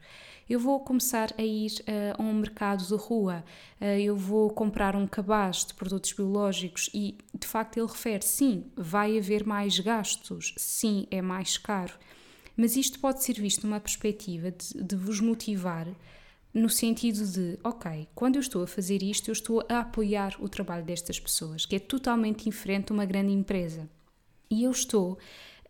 Eu 0.48 0.58
vou 0.58 0.80
começar 0.80 1.32
a 1.38 1.42
ir 1.42 1.70
uh, 1.80 2.20
a 2.20 2.22
um 2.22 2.34
mercado 2.34 2.84
de 2.84 2.94
rua, 2.94 3.44
uh, 3.80 3.84
eu 3.84 4.16
vou 4.16 4.50
comprar 4.50 4.96
um 4.96 5.06
cabaz 5.06 5.64
de 5.64 5.74
produtos 5.74 6.12
biológicos 6.12 6.90
e, 6.92 7.16
de 7.32 7.46
facto, 7.46 7.76
ele 7.76 7.86
refere: 7.86 8.24
sim, 8.24 8.64
vai 8.76 9.16
haver 9.16 9.46
mais 9.46 9.78
gastos, 9.78 10.52
sim, 10.56 11.06
é 11.10 11.22
mais 11.22 11.56
caro. 11.56 11.94
Mas 12.56 12.76
isto 12.76 12.98
pode 12.98 13.22
ser 13.22 13.34
visto 13.34 13.64
numa 13.64 13.78
perspectiva 13.78 14.50
de, 14.50 14.82
de 14.82 14.96
vos 14.96 15.20
motivar 15.20 15.86
no 16.52 16.68
sentido 16.68 17.24
de, 17.24 17.58
ok, 17.62 18.08
quando 18.12 18.34
eu 18.34 18.40
estou 18.40 18.62
a 18.62 18.66
fazer 18.66 19.02
isto, 19.02 19.28
eu 19.28 19.32
estou 19.32 19.64
a 19.68 19.80
apoiar 19.80 20.36
o 20.40 20.48
trabalho 20.48 20.84
destas 20.84 21.20
pessoas, 21.20 21.64
que 21.64 21.76
é 21.76 21.78
totalmente 21.78 22.44
diferente 22.44 22.86
de 22.86 22.92
uma 22.92 23.04
grande 23.04 23.32
empresa. 23.32 23.88
E 24.50 24.64
eu 24.64 24.72
estou 24.72 25.16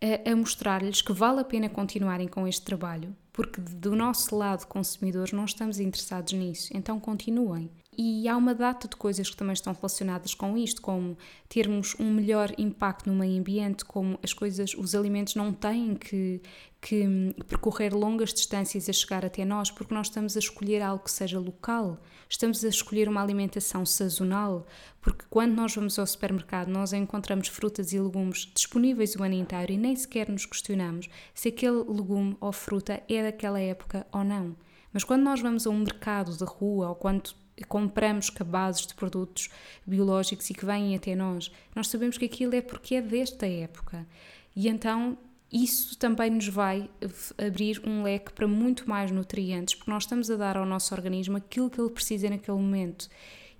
a, 0.02 0.30
a 0.30 0.36
mostrar-lhes 0.36 1.02
que 1.02 1.12
vale 1.12 1.40
a 1.40 1.44
pena 1.44 1.68
continuarem 1.68 2.28
com 2.28 2.46
este 2.46 2.62
trabalho, 2.62 3.14
porque 3.32 3.60
do 3.60 3.94
nosso 3.94 4.34
lado 4.36 4.66
consumidores 4.66 5.32
não 5.32 5.44
estamos 5.44 5.78
interessados 5.78 6.32
nisso, 6.32 6.70
então 6.74 6.98
continuem. 6.98 7.70
E 7.98 8.28
há 8.28 8.36
uma 8.36 8.54
data 8.54 8.86
de 8.86 8.94
coisas 8.94 9.28
que 9.28 9.36
também 9.36 9.52
estão 9.52 9.72
relacionadas 9.72 10.32
com 10.32 10.56
isto, 10.56 10.80
como 10.80 11.18
termos 11.48 11.96
um 11.98 12.10
melhor 12.10 12.52
impacto 12.56 13.10
no 13.10 13.16
meio 13.16 13.38
ambiente, 13.38 13.84
como 13.84 14.18
as 14.22 14.32
coisas, 14.32 14.74
os 14.74 14.94
alimentos 14.94 15.34
não 15.34 15.52
têm 15.52 15.96
que, 15.96 16.40
que 16.80 17.34
percorrer 17.48 17.92
longas 17.92 18.32
distâncias 18.32 18.88
a 18.88 18.92
chegar 18.92 19.24
até 19.24 19.44
nós, 19.44 19.72
porque 19.72 19.92
nós 19.92 20.06
estamos 20.06 20.36
a 20.36 20.38
escolher 20.38 20.80
algo 20.82 21.02
que 21.02 21.10
seja 21.10 21.40
local, 21.40 22.00
estamos 22.28 22.64
a 22.64 22.68
escolher 22.68 23.08
uma 23.08 23.20
alimentação 23.20 23.84
sazonal, 23.84 24.66
porque 25.00 25.24
quando 25.28 25.54
nós 25.54 25.74
vamos 25.74 25.98
ao 25.98 26.06
supermercado 26.06 26.68
nós 26.68 26.92
encontramos 26.92 27.48
frutas 27.48 27.92
e 27.92 27.98
legumes 27.98 28.50
disponíveis 28.54 29.16
o 29.16 29.22
ano 29.24 29.34
inteiro 29.34 29.72
e 29.72 29.76
nem 29.76 29.96
sequer 29.96 30.28
nos 30.28 30.46
questionamos 30.46 31.08
se 31.34 31.48
aquele 31.48 31.82
legume 31.88 32.36
ou 32.40 32.52
fruta 32.52 33.02
é 33.08 33.22
daquela 33.22 33.60
época 33.60 34.06
ou 34.12 34.22
não. 34.22 34.54
Mas 34.92 35.04
quando 35.04 35.22
nós 35.22 35.40
vamos 35.40 35.66
a 35.66 35.70
um 35.70 35.78
mercado 35.78 36.36
de 36.36 36.44
rua 36.44 36.88
ou 36.88 36.94
quando 36.94 37.34
compramos 37.64 38.30
cabazes 38.30 38.86
de 38.86 38.94
produtos 38.94 39.48
biológicos 39.86 40.48
e 40.50 40.54
que 40.54 40.64
vêm 40.64 40.94
até 40.94 41.14
nós, 41.14 41.50
nós 41.74 41.88
sabemos 41.88 42.16
que 42.18 42.24
aquilo 42.24 42.54
é 42.54 42.60
porque 42.60 42.96
é 42.96 43.02
desta 43.02 43.46
época. 43.46 44.06
E 44.54 44.68
então 44.68 45.18
isso 45.52 45.98
também 45.98 46.30
nos 46.30 46.46
vai 46.48 46.88
abrir 47.36 47.82
um 47.84 48.02
leque 48.02 48.32
para 48.32 48.46
muito 48.46 48.88
mais 48.88 49.10
nutrientes, 49.10 49.74
porque 49.74 49.90
nós 49.90 50.04
estamos 50.04 50.30
a 50.30 50.36
dar 50.36 50.56
ao 50.56 50.64
nosso 50.64 50.94
organismo 50.94 51.36
aquilo 51.36 51.68
que 51.68 51.80
ele 51.80 51.90
precisa 51.90 52.30
naquele 52.30 52.58
momento. 52.58 53.08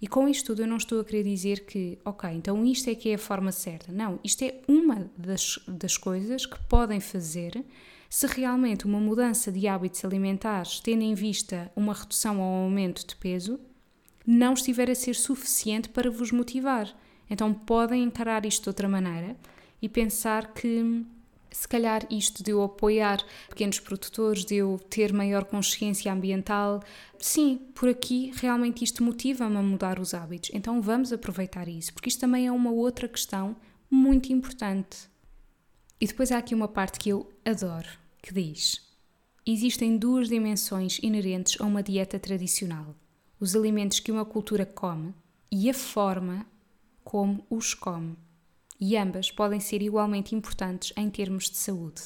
E 0.00 0.06
com 0.06 0.28
isto 0.28 0.46
tudo 0.46 0.62
eu 0.62 0.66
não 0.66 0.78
estou 0.78 1.00
a 1.00 1.04
querer 1.04 1.24
dizer 1.24 1.66
que, 1.66 1.98
ok, 2.04 2.30
então 2.30 2.64
isto 2.64 2.88
é 2.88 2.94
que 2.94 3.10
é 3.10 3.14
a 3.14 3.18
forma 3.18 3.52
certa. 3.52 3.92
Não, 3.92 4.18
isto 4.24 4.42
é 4.42 4.54
uma 4.66 5.10
das, 5.16 5.58
das 5.68 5.96
coisas 5.96 6.46
que 6.46 6.58
podem 6.64 7.00
fazer 7.00 7.62
se 8.08 8.26
realmente 8.26 8.86
uma 8.86 8.98
mudança 8.98 9.52
de 9.52 9.68
hábitos 9.68 10.04
alimentares, 10.04 10.80
tendo 10.80 11.02
em 11.02 11.14
vista 11.14 11.70
uma 11.76 11.92
redução 11.92 12.40
ou 12.40 12.64
aumento 12.64 13.06
de 13.06 13.14
peso, 13.14 13.60
não 14.26 14.54
estiver 14.54 14.90
a 14.90 14.94
ser 14.94 15.14
suficiente 15.14 15.88
para 15.88 16.10
vos 16.10 16.30
motivar. 16.30 16.94
Então 17.28 17.52
podem 17.52 18.02
encarar 18.02 18.44
isto 18.44 18.64
de 18.64 18.68
outra 18.68 18.88
maneira 18.88 19.36
e 19.80 19.88
pensar 19.88 20.52
que 20.52 21.04
se 21.50 21.66
calhar 21.66 22.06
isto 22.10 22.42
de 22.42 22.52
eu 22.52 22.62
apoiar 22.62 23.24
pequenos 23.48 23.80
produtores, 23.80 24.44
de 24.44 24.56
eu 24.56 24.78
ter 24.88 25.12
maior 25.12 25.44
consciência 25.44 26.12
ambiental, 26.12 26.82
sim, 27.18 27.60
por 27.74 27.88
aqui 27.88 28.32
realmente 28.36 28.84
isto 28.84 29.02
motiva-me 29.02 29.56
a 29.56 29.62
mudar 29.62 29.98
os 29.98 30.14
hábitos. 30.14 30.50
Então 30.54 30.80
vamos 30.80 31.12
aproveitar 31.12 31.68
isso, 31.68 31.92
porque 31.92 32.08
isto 32.08 32.20
também 32.20 32.46
é 32.46 32.52
uma 32.52 32.70
outra 32.70 33.08
questão 33.08 33.56
muito 33.90 34.32
importante. 34.32 35.10
E 36.00 36.06
depois 36.06 36.30
há 36.30 36.38
aqui 36.38 36.54
uma 36.54 36.68
parte 36.68 36.98
que 36.98 37.10
eu 37.10 37.30
adoro, 37.44 37.88
que 38.22 38.32
diz: 38.32 38.80
Existem 39.44 39.98
duas 39.98 40.28
dimensões 40.28 40.98
inerentes 41.02 41.60
a 41.60 41.64
uma 41.64 41.82
dieta 41.82 42.18
tradicional: 42.18 42.94
os 43.40 43.56
alimentos 43.56 43.98
que 43.98 44.12
uma 44.12 44.24
cultura 44.24 44.66
come 44.66 45.14
e 45.50 45.68
a 45.70 45.74
forma 45.74 46.46
como 47.02 47.44
os 47.48 47.74
come 47.74 48.16
e 48.78 48.96
ambas 48.96 49.30
podem 49.30 49.58
ser 49.58 49.82
igualmente 49.82 50.34
importantes 50.34 50.92
em 50.96 51.10
termos 51.10 51.50
de 51.50 51.56
saúde. 51.56 52.02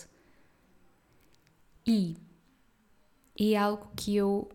E 1.86 2.16
é 3.38 3.56
algo 3.56 3.90
que 3.96 4.16
eu, 4.16 4.48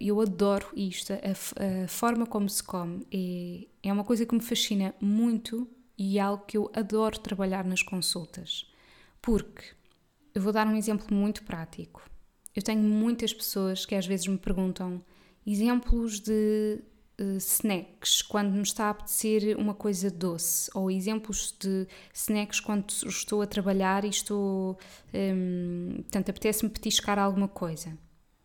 eu 0.00 0.20
adoro 0.20 0.66
isto, 0.74 1.12
a, 1.12 1.84
a 1.84 1.88
forma 1.88 2.26
como 2.26 2.48
se 2.48 2.62
come 2.62 3.06
é, 3.12 3.88
é 3.88 3.92
uma 3.92 4.04
coisa 4.04 4.26
que 4.26 4.34
me 4.34 4.40
fascina 4.40 4.94
muito 5.00 5.68
e 5.96 6.18
é 6.18 6.20
algo 6.20 6.44
que 6.44 6.56
eu 6.56 6.70
adoro 6.74 7.18
trabalhar 7.18 7.64
nas 7.64 7.82
consultas. 7.82 8.70
Porque 9.22 9.74
eu 10.34 10.42
vou 10.42 10.52
dar 10.52 10.66
um 10.66 10.76
exemplo 10.76 11.14
muito 11.14 11.44
prático. 11.44 12.02
Eu 12.54 12.62
tenho 12.62 12.82
muitas 12.82 13.32
pessoas 13.32 13.86
que 13.86 13.94
às 13.94 14.06
vezes 14.06 14.26
me 14.26 14.38
perguntam 14.38 15.02
exemplos 15.52 16.20
de 16.20 16.80
uh, 17.20 17.36
snacks 17.38 18.22
quando 18.22 18.52
me 18.52 18.62
está 18.62 18.86
a 18.86 18.90
apetecer 18.90 19.56
uma 19.58 19.74
coisa 19.74 20.10
doce, 20.10 20.70
ou 20.74 20.90
exemplos 20.90 21.54
de 21.58 21.86
snacks 22.12 22.60
quando 22.60 22.90
estou 22.90 23.42
a 23.42 23.46
trabalhar 23.46 24.04
e 24.04 24.08
estou. 24.08 24.78
Um, 25.14 25.96
portanto, 26.02 26.30
apetece-me 26.30 26.70
petiscar 26.70 27.18
alguma 27.18 27.48
coisa. 27.48 27.96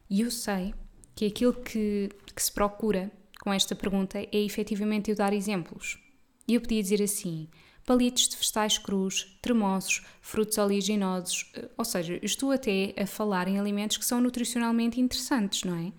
E 0.10 0.22
eu 0.22 0.32
sei 0.32 0.74
que 1.16 1.26
aquilo 1.26 1.54
que, 1.54 2.10
que 2.36 2.42
se 2.44 2.52
procura 2.52 3.12
com 3.42 3.52
esta 3.52 3.76
pergunta 3.76 4.20
é 4.20 4.30
efetivamente 4.32 5.10
eu 5.10 5.16
dar 5.16 5.34
exemplos. 5.34 6.00
E 6.48 6.56
eu 6.56 6.62
podia 6.62 6.82
dizer 6.82 7.02
assim: 7.02 7.50
palitos 7.86 8.30
de 8.30 8.38
vegetais 8.38 8.78
crus, 8.78 9.38
tremosos, 9.42 10.02
frutos 10.22 10.58
oleaginosos, 10.58 11.52
eh, 11.56 11.70
ou 11.78 11.86
seja, 11.86 12.20
estou 12.22 12.52
até 12.52 12.94
a 12.98 13.06
falar 13.06 13.48
em 13.48 13.60
alimentos 13.60 13.98
que 13.98 14.06
são 14.06 14.22
nutricionalmente 14.22 15.00
interessantes, 15.00 15.64
não 15.64 15.76
é? 15.76 15.92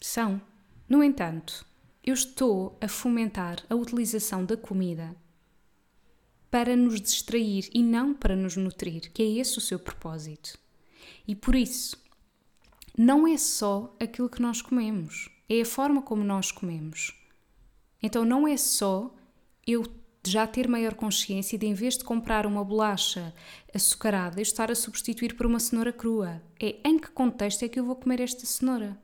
São. 0.00 0.40
No 0.88 1.02
entanto, 1.02 1.66
eu 2.04 2.14
estou 2.14 2.78
a 2.80 2.88
fomentar 2.88 3.62
a 3.68 3.74
utilização 3.74 4.44
da 4.44 4.56
comida 4.56 5.14
para 6.50 6.74
nos 6.74 7.00
distrair 7.00 7.68
e 7.74 7.82
não 7.82 8.14
para 8.14 8.34
nos 8.34 8.56
nutrir, 8.56 9.12
que 9.12 9.22
é 9.22 9.26
esse 9.40 9.58
o 9.58 9.60
seu 9.60 9.78
propósito. 9.78 10.58
E 11.26 11.34
por 11.34 11.54
isso, 11.54 11.96
não 12.96 13.26
é 13.26 13.36
só 13.36 13.94
aquilo 14.00 14.30
que 14.30 14.40
nós 14.40 14.62
comemos, 14.62 15.28
é 15.48 15.60
a 15.60 15.66
forma 15.66 16.00
como 16.00 16.24
nós 16.24 16.50
comemos. 16.50 17.14
Então 18.02 18.24
não 18.24 18.48
é 18.48 18.56
só 18.56 19.14
eu 19.66 19.84
já 20.26 20.46
ter 20.46 20.68
maior 20.68 20.94
consciência 20.94 21.58
de, 21.58 21.66
em 21.66 21.74
vez 21.74 21.98
de 21.98 22.04
comprar 22.04 22.46
uma 22.46 22.64
bolacha 22.64 23.34
açucarada, 23.74 24.40
estar 24.40 24.70
a 24.70 24.74
substituir 24.74 25.34
por 25.36 25.46
uma 25.46 25.60
cenoura 25.60 25.92
crua. 25.92 26.42
É 26.60 26.76
em 26.84 26.98
que 26.98 27.10
contexto 27.10 27.64
é 27.64 27.68
que 27.68 27.78
eu 27.78 27.84
vou 27.84 27.96
comer 27.96 28.20
esta 28.20 28.46
cenoura? 28.46 28.98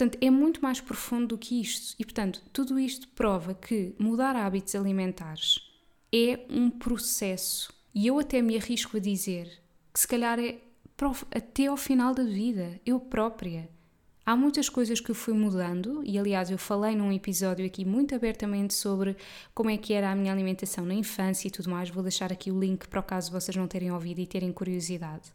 Portanto, 0.00 0.16
é 0.24 0.30
muito 0.30 0.62
mais 0.62 0.80
profundo 0.80 1.26
do 1.26 1.36
que 1.36 1.60
isto. 1.60 1.94
E, 1.98 2.04
portanto, 2.06 2.42
tudo 2.54 2.78
isto 2.78 3.06
prova 3.08 3.52
que 3.52 3.94
mudar 3.98 4.34
hábitos 4.34 4.74
alimentares 4.74 5.60
é 6.10 6.40
um 6.48 6.70
processo. 6.70 7.70
E 7.94 8.06
eu 8.06 8.18
até 8.18 8.40
me 8.40 8.56
arrisco 8.56 8.96
a 8.96 9.00
dizer 9.00 9.62
que, 9.92 10.00
se 10.00 10.08
calhar, 10.08 10.40
é 10.40 10.56
até 11.30 11.66
ao 11.66 11.76
final 11.76 12.14
da 12.14 12.22
vida, 12.22 12.80
eu 12.86 12.98
própria. 12.98 13.68
Há 14.24 14.34
muitas 14.34 14.70
coisas 14.70 15.00
que 15.00 15.10
eu 15.10 15.14
fui 15.14 15.34
mudando, 15.34 16.02
e 16.02 16.18
aliás, 16.18 16.50
eu 16.50 16.56
falei 16.56 16.96
num 16.96 17.12
episódio 17.12 17.66
aqui 17.66 17.84
muito 17.84 18.14
abertamente 18.14 18.72
sobre 18.72 19.14
como 19.54 19.68
é 19.68 19.76
que 19.76 19.92
era 19.92 20.10
a 20.10 20.16
minha 20.16 20.32
alimentação 20.32 20.86
na 20.86 20.94
infância 20.94 21.46
e 21.46 21.50
tudo 21.50 21.68
mais. 21.68 21.90
Vou 21.90 22.02
deixar 22.02 22.32
aqui 22.32 22.50
o 22.50 22.58
link 22.58 22.88
para 22.88 23.00
o 23.00 23.02
caso 23.02 23.30
vocês 23.30 23.54
não 23.54 23.68
terem 23.68 23.92
ouvido 23.92 24.20
e 24.20 24.26
terem 24.26 24.50
curiosidade. 24.50 25.30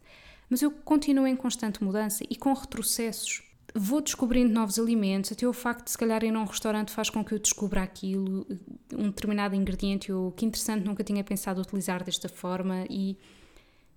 Mas 0.50 0.60
eu 0.60 0.72
continuo 0.72 1.24
em 1.24 1.36
constante 1.36 1.84
mudança 1.84 2.24
e 2.28 2.34
com 2.34 2.52
retrocessos 2.52 3.45
vou 3.78 4.00
descobrindo 4.00 4.52
novos 4.52 4.78
alimentos, 4.78 5.32
até 5.32 5.46
o 5.46 5.52
facto 5.52 5.84
de 5.84 5.90
se 5.90 5.98
calhar 5.98 6.24
ir 6.24 6.34
a 6.34 6.38
um 6.38 6.44
restaurante 6.44 6.90
faz 6.90 7.10
com 7.10 7.24
que 7.24 7.32
eu 7.32 7.38
descubra 7.38 7.82
aquilo, 7.82 8.46
um 8.92 9.10
determinado 9.10 9.54
ingrediente, 9.54 10.10
eu, 10.10 10.32
que 10.36 10.46
interessante, 10.46 10.84
nunca 10.84 11.04
tinha 11.04 11.22
pensado 11.22 11.60
utilizar 11.60 12.02
desta 12.02 12.28
forma 12.28 12.86
e, 12.88 13.16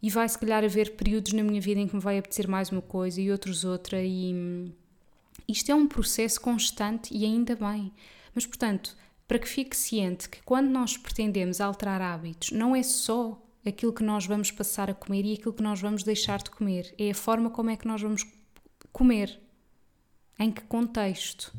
e 0.02 0.10
vai 0.10 0.28
se 0.28 0.38
calhar 0.38 0.64
haver 0.64 0.96
períodos 0.96 1.34
na 1.34 1.44
minha 1.44 1.62
vida 1.62 1.80
em 1.80 1.88
que 1.88 1.96
me 1.96 2.02
vai 2.02 2.18
apetecer 2.18 2.48
mais 2.48 2.72
uma 2.72 2.82
coisa 2.82 3.22
e 3.22 3.32
outros 3.32 3.64
outra 3.64 4.02
e 4.04 4.72
isto 5.48 5.72
é 5.72 5.76
um 5.76 5.88
processo 5.88 6.40
constante 6.42 7.16
e 7.16 7.26
ainda 7.26 7.56
bem. 7.56 7.92
Mas 8.36 8.46
portanto, 8.46 8.96
para 9.28 9.40
que 9.40 9.48
fique 9.48 9.78
ciente 9.78 10.28
que 10.28 10.42
quando 10.44 10.68
nós 10.70 10.98
pretendemos 10.98 11.62
alterar 11.62 12.02
hábitos, 12.02 12.52
não 12.52 12.76
é 12.76 12.84
só 12.84 13.42
aquilo 13.66 13.94
que 13.94 14.04
nós 14.04 14.26
vamos 14.26 14.52
passar 14.52 14.90
a 14.90 14.94
comer 14.94 15.26
e 15.26 15.34
aquilo 15.34 15.54
que 15.54 15.64
nós 15.64 15.80
vamos 15.80 16.04
deixar 16.04 16.40
de 16.40 16.50
comer. 16.50 16.94
É 16.98 17.12
a 17.12 17.16
forma 17.16 17.50
como 17.50 17.70
é 17.70 17.78
que 17.78 17.88
nós 17.88 18.02
vamos 18.02 18.26
comer. 18.92 19.40
Em 20.42 20.54
que 20.54 20.62
contexto? 20.62 21.54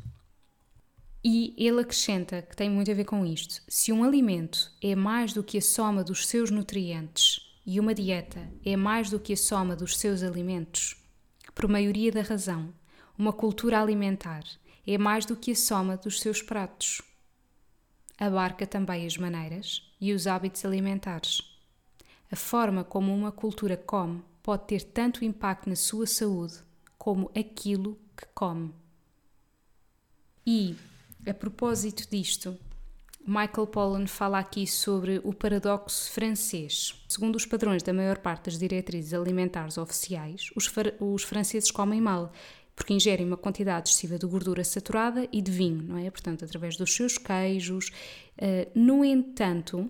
E 1.23 1.53
ele 1.55 1.81
acrescenta 1.81 2.41
que 2.41 2.55
tem 2.55 2.67
muito 2.67 2.89
a 2.89 2.95
ver 2.95 3.05
com 3.05 3.23
isto: 3.23 3.61
se 3.67 3.91
um 3.91 4.03
alimento 4.03 4.71
é 4.81 4.95
mais 4.95 5.33
do 5.33 5.43
que 5.43 5.59
a 5.59 5.61
soma 5.61 6.03
dos 6.03 6.25
seus 6.25 6.49
nutrientes 6.49 7.47
e 7.63 7.79
uma 7.79 7.93
dieta 7.93 8.51
é 8.65 8.75
mais 8.75 9.11
do 9.11 9.19
que 9.19 9.33
a 9.33 9.37
soma 9.37 9.75
dos 9.75 9.99
seus 9.99 10.23
alimentos, 10.23 10.95
por 11.53 11.67
maioria 11.67 12.11
da 12.11 12.23
razão, 12.23 12.73
uma 13.15 13.31
cultura 13.31 13.79
alimentar 13.79 14.43
é 14.87 14.97
mais 14.97 15.27
do 15.27 15.35
que 15.35 15.51
a 15.51 15.55
soma 15.55 15.95
dos 15.95 16.19
seus 16.19 16.41
pratos. 16.41 17.03
Abarca 18.17 18.65
também 18.65 19.05
as 19.05 19.15
maneiras 19.15 19.93
e 20.01 20.11
os 20.11 20.25
hábitos 20.25 20.65
alimentares. 20.65 21.39
A 22.31 22.35
forma 22.35 22.83
como 22.83 23.13
uma 23.13 23.31
cultura 23.31 23.77
come 23.77 24.23
pode 24.41 24.65
ter 24.65 24.81
tanto 24.81 25.23
impacto 25.23 25.69
na 25.69 25.75
sua 25.75 26.07
saúde 26.07 26.55
como 26.97 27.29
aquilo 27.37 27.95
que 28.21 28.27
come. 28.33 28.71
E, 30.45 30.75
a 31.27 31.33
propósito 31.33 32.09
disto, 32.09 32.57
Michael 33.25 33.67
Pollan 33.67 34.07
fala 34.07 34.39
aqui 34.39 34.65
sobre 34.65 35.21
o 35.23 35.33
paradoxo 35.33 36.11
francês. 36.11 37.03
Segundo 37.07 37.35
os 37.35 37.45
padrões 37.45 37.83
da 37.83 37.93
maior 37.93 38.17
parte 38.17 38.45
das 38.45 38.57
diretrizes 38.57 39.13
alimentares 39.13 39.77
oficiais, 39.77 40.49
os, 40.55 40.71
os 40.99 41.23
franceses 41.23 41.69
comem 41.69 42.01
mal 42.01 42.31
porque 42.75 42.93
ingerem 42.93 43.27
uma 43.27 43.37
quantidade 43.37 43.89
excessiva 43.89 44.17
de 44.17 44.25
gordura 44.25 44.63
saturada 44.63 45.27
e 45.31 45.39
de 45.41 45.51
vinho, 45.51 45.83
não 45.83 45.97
é? 45.97 46.09
Portanto, 46.09 46.43
através 46.43 46.75
dos 46.77 46.91
seus 46.91 47.17
queijos. 47.17 47.89
Uh, 48.37 48.71
no 48.73 49.05
entanto, 49.05 49.87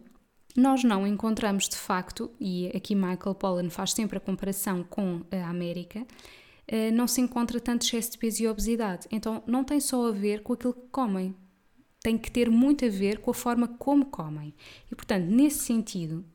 nós 0.57 0.83
não 0.83 1.07
encontramos 1.07 1.69
de 1.69 1.77
facto, 1.77 2.29
e 2.39 2.67
aqui 2.75 2.93
Michael 2.93 3.35
Pollan 3.35 3.69
faz 3.69 3.93
sempre 3.93 4.17
a 4.17 4.19
comparação 4.19 4.83
com 4.83 5.21
a 5.31 5.47
América, 5.47 6.05
não 6.93 7.07
se 7.07 7.21
encontra 7.21 7.59
tanto 7.59 7.85
excesso 7.85 8.11
de 8.11 8.17
peso 8.17 8.43
e 8.43 8.47
obesidade. 8.47 9.07
Então, 9.11 9.43
não 9.45 9.63
tem 9.63 9.79
só 9.79 10.07
a 10.07 10.11
ver 10.11 10.41
com 10.43 10.53
aquilo 10.53 10.73
que 10.73 10.87
comem, 10.91 11.35
tem 12.01 12.17
que 12.17 12.31
ter 12.31 12.49
muito 12.49 12.85
a 12.85 12.89
ver 12.89 13.19
com 13.19 13.31
a 13.31 13.33
forma 13.33 13.67
como 13.67 14.05
comem. 14.05 14.53
E, 14.91 14.95
portanto, 14.95 15.25
nesse 15.25 15.59
sentido, 15.59 16.25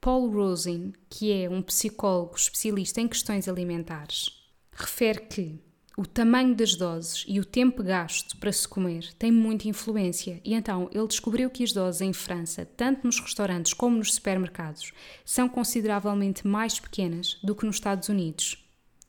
Paul 0.00 0.30
Rosin, 0.30 0.92
que 1.08 1.32
é 1.32 1.48
um 1.48 1.62
psicólogo 1.62 2.36
especialista 2.36 3.00
em 3.00 3.08
questões 3.08 3.48
alimentares, 3.48 4.30
refere 4.72 5.20
que 5.20 5.60
o 5.96 6.06
tamanho 6.06 6.54
das 6.54 6.74
doses 6.74 7.24
e 7.28 7.38
o 7.38 7.44
tempo 7.44 7.82
gasto 7.82 8.36
para 8.38 8.50
se 8.50 8.66
comer 8.66 9.12
tem 9.18 9.30
muita 9.30 9.68
influência, 9.68 10.40
e 10.42 10.54
então 10.54 10.88
ele 10.90 11.06
descobriu 11.06 11.50
que 11.50 11.62
as 11.62 11.72
doses 11.72 12.00
em 12.00 12.12
França, 12.12 12.64
tanto 12.64 13.06
nos 13.06 13.20
restaurantes 13.20 13.74
como 13.74 13.98
nos 13.98 14.14
supermercados, 14.14 14.92
são 15.24 15.48
consideravelmente 15.48 16.46
mais 16.46 16.80
pequenas 16.80 17.38
do 17.42 17.54
que 17.54 17.66
nos 17.66 17.76
Estados 17.76 18.08
Unidos. 18.08 18.61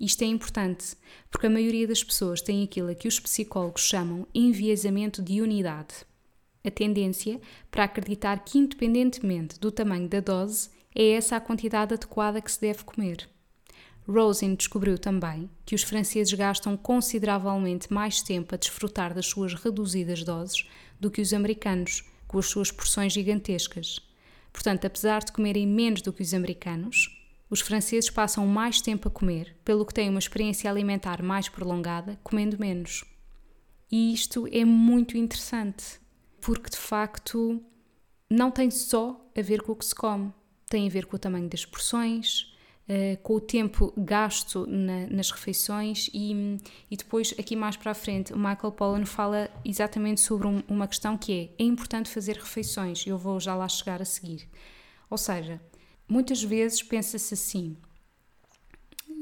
Isto 0.04 0.24
é 0.24 0.28
importante, 0.28 0.98
porque 1.32 1.48
a 1.48 1.50
maioria 1.50 1.88
das 1.88 2.04
pessoas 2.04 2.42
tem 2.42 2.62
aquilo 2.62 2.90
a 2.90 2.94
que 2.94 3.08
os 3.08 3.22
psicólogos 3.22 3.84
chamam 3.84 4.28
enviesamento 4.36 5.22
de 5.22 5.42
unidade. 5.42 5.94
A 6.62 6.70
tendência 6.70 7.40
para 7.72 7.86
acreditar 7.86 8.44
que, 8.44 8.58
independentemente 8.58 9.58
do 9.62 9.72
tamanho 9.72 10.10
da 10.10 10.20
dose, 10.20 10.70
é 10.94 11.12
essa 11.12 11.38
a 11.38 11.40
quantidade 11.40 11.94
adequada 11.94 12.42
que 12.42 12.52
se 12.52 12.60
deve 12.60 12.84
comer. 12.84 13.30
Rosin 14.06 14.56
descobriu 14.56 14.98
também 14.98 15.50
que 15.66 15.74
os 15.74 15.84
franceses 15.84 16.34
gastam 16.34 16.76
consideravelmente 16.76 17.94
mais 17.94 18.22
tempo 18.22 18.54
a 18.54 18.58
desfrutar 18.58 19.14
das 19.14 19.28
suas 19.28 19.54
reduzidas 19.54 20.22
doses 20.22 20.68
do 21.00 21.10
que 21.10 21.22
os 21.22 21.32
americanos, 21.32 22.04
com 22.28 22.40
as 22.40 22.48
suas 22.48 22.70
porções 22.70 23.14
gigantescas. 23.14 24.02
Portanto, 24.52 24.84
apesar 24.84 25.24
de 25.24 25.32
comerem 25.32 25.66
menos 25.66 26.02
do 26.02 26.12
que 26.12 26.24
os 26.24 26.34
americanos, 26.34 27.13
os 27.54 27.62
franceses 27.62 28.10
passam 28.10 28.48
mais 28.48 28.82
tempo 28.82 29.08
a 29.08 29.12
comer, 29.12 29.56
pelo 29.64 29.86
que 29.86 29.94
têm 29.94 30.10
uma 30.10 30.18
experiência 30.18 30.68
alimentar 30.68 31.22
mais 31.22 31.48
prolongada, 31.48 32.20
comendo 32.24 32.58
menos. 32.60 33.04
E 33.92 34.12
isto 34.12 34.48
é 34.52 34.66
muito 34.66 35.16
interessante, 35.16 36.00
porque 36.42 36.72
de 36.72 36.78
facto 36.78 37.64
não 38.28 38.50
tem 38.50 38.72
só 38.72 39.24
a 39.38 39.42
ver 39.44 39.62
com 39.62 39.74
o 39.74 39.76
que 39.76 39.86
se 39.86 39.94
come, 39.94 40.34
tem 40.68 40.88
a 40.88 40.90
ver 40.90 41.06
com 41.06 41.16
o 41.16 41.20
tamanho 41.20 41.48
das 41.48 41.66
porções, 41.66 42.52
Uh, 42.84 43.16
com 43.24 43.36
o 43.36 43.40
tempo 43.40 43.94
gasto 43.96 44.68
na, 44.68 45.08
nas 45.08 45.32
refeições 45.32 46.10
e, 46.14 46.60
e, 46.92 46.98
depois 46.98 47.34
aqui 47.40 47.56
mais 47.56 47.78
para 47.78 47.92
a 47.92 47.94
frente 47.94 48.34
o 48.34 48.38
Michael 48.38 48.74
Pollan 48.74 49.06
fala 49.06 49.50
exatamente 49.64 50.20
sobre 50.20 50.48
um, 50.48 50.62
uma 50.68 50.86
questão 50.86 51.18
que 51.18 51.32
é 51.58 51.64
é 51.64 51.66
importante 51.66 52.10
fazer 52.10 52.36
refeições. 52.36 53.08
Eu 53.08 53.18
vou 53.18 53.40
já 53.40 53.56
lá 53.56 53.70
chegar 53.70 54.02
a 54.02 54.06
seguir. 54.06 54.50
Ou 55.10 55.18
seja 55.18 55.62
muitas 56.08 56.44
vezes 56.44 56.82
pensa-se 56.84 57.34
assim 57.34 57.78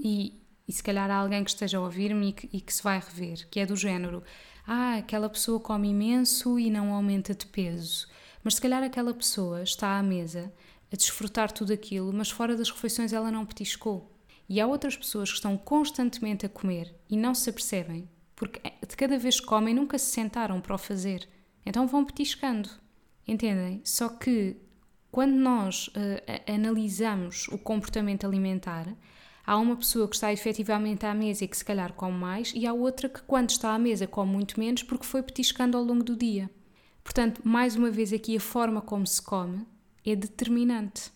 e, 0.03 0.41
e, 0.67 0.73
se 0.73 0.81
calhar 0.81 1.09
há 1.09 1.15
alguém 1.15 1.43
que 1.43 1.51
esteja 1.51 1.77
a 1.77 1.81
ouvir-me 1.81 2.29
e, 2.29 2.57
e 2.57 2.61
que 2.61 2.73
se 2.73 2.83
vai 2.83 2.99
rever 2.99 3.47
que 3.49 3.59
é 3.59 3.65
do 3.65 3.75
género 3.75 4.23
ah 4.65 4.95
aquela 4.95 5.29
pessoa 5.29 5.59
come 5.59 5.89
imenso 5.89 6.59
e 6.59 6.69
não 6.69 6.93
aumenta 6.93 7.33
de 7.33 7.45
peso 7.45 8.07
mas 8.43 8.55
se 8.55 8.61
calhar 8.61 8.83
aquela 8.83 9.13
pessoa 9.13 9.63
está 9.63 9.97
à 9.97 10.03
mesa 10.03 10.51
a 10.91 10.95
desfrutar 10.95 11.51
tudo 11.51 11.71
aquilo, 11.71 12.11
mas 12.11 12.29
fora 12.29 12.55
das 12.55 12.69
refeições 12.69 13.13
ela 13.13 13.31
não 13.31 13.45
petiscou. 13.45 14.11
E 14.49 14.59
há 14.59 14.67
outras 14.67 14.97
pessoas 14.97 15.29
que 15.29 15.35
estão 15.35 15.57
constantemente 15.57 16.45
a 16.45 16.49
comer 16.49 16.93
e 17.09 17.15
não 17.15 17.33
se 17.33 17.49
apercebem, 17.49 18.09
porque 18.35 18.59
de 18.59 18.97
cada 18.97 19.17
vez 19.17 19.39
que 19.39 19.45
comem 19.45 19.73
nunca 19.73 19.97
se 19.97 20.11
sentaram 20.11 20.59
para 20.59 20.75
o 20.75 20.77
fazer. 20.77 21.27
Então 21.65 21.87
vão 21.87 22.03
petiscando. 22.03 22.69
Entendem? 23.25 23.81
Só 23.85 24.09
que 24.09 24.57
quando 25.11 25.33
nós 25.33 25.87
uh, 25.89 26.51
analisamos 26.51 27.47
o 27.49 27.57
comportamento 27.57 28.25
alimentar, 28.25 28.87
há 29.45 29.57
uma 29.57 29.75
pessoa 29.75 30.07
que 30.07 30.15
está 30.15 30.31
efetivamente 30.31 31.05
à 31.05 31.13
mesa 31.13 31.43
e 31.43 31.47
que 31.47 31.57
se 31.57 31.65
calhar 31.65 31.93
come 31.93 32.17
mais, 32.17 32.53
e 32.55 32.65
há 32.65 32.73
outra 32.73 33.09
que, 33.09 33.21
quando 33.23 33.49
está 33.49 33.73
à 33.73 33.79
mesa, 33.79 34.07
come 34.07 34.31
muito 34.31 34.59
menos 34.59 34.83
porque 34.83 35.05
foi 35.05 35.21
petiscando 35.21 35.77
ao 35.77 35.83
longo 35.83 36.03
do 36.03 36.15
dia. 36.15 36.49
Portanto, 37.03 37.41
mais 37.43 37.75
uma 37.75 37.91
vez 37.91 38.13
aqui, 38.13 38.37
a 38.37 38.39
forma 38.39 38.81
como 38.81 39.05
se 39.05 39.21
come 39.21 39.65
é 40.05 40.15
determinante. 40.15 41.11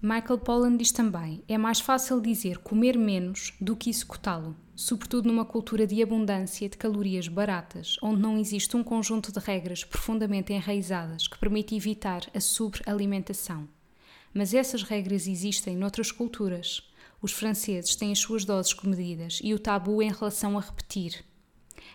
Michael 0.00 0.38
Pollan 0.38 0.76
diz 0.76 0.92
também: 0.92 1.44
é 1.46 1.58
mais 1.58 1.78
fácil 1.78 2.20
dizer 2.20 2.58
comer 2.58 2.96
menos 2.96 3.54
do 3.60 3.76
que 3.76 3.90
executá-lo, 3.90 4.56
sobretudo 4.74 5.28
numa 5.28 5.44
cultura 5.44 5.86
de 5.86 6.02
abundância 6.02 6.68
de 6.68 6.76
calorias 6.76 7.28
baratas, 7.28 7.96
onde 8.02 8.20
não 8.20 8.38
existe 8.38 8.76
um 8.76 8.82
conjunto 8.82 9.32
de 9.32 9.38
regras 9.38 9.84
profundamente 9.84 10.52
enraizadas 10.52 11.28
que 11.28 11.38
permite 11.38 11.74
evitar 11.74 12.28
a 12.34 12.40
sobrealimentação. 12.40 13.68
Mas 14.32 14.54
essas 14.54 14.82
regras 14.82 15.26
existem 15.26 15.76
noutras 15.76 16.10
culturas. 16.10 16.82
Os 17.20 17.32
franceses 17.32 17.94
têm 17.94 18.12
as 18.12 18.18
suas 18.18 18.44
doses 18.44 18.72
comedidas 18.72 19.40
e 19.42 19.54
o 19.54 19.58
tabu 19.58 20.02
em 20.02 20.10
relação 20.10 20.58
a 20.58 20.60
repetir, 20.60 21.24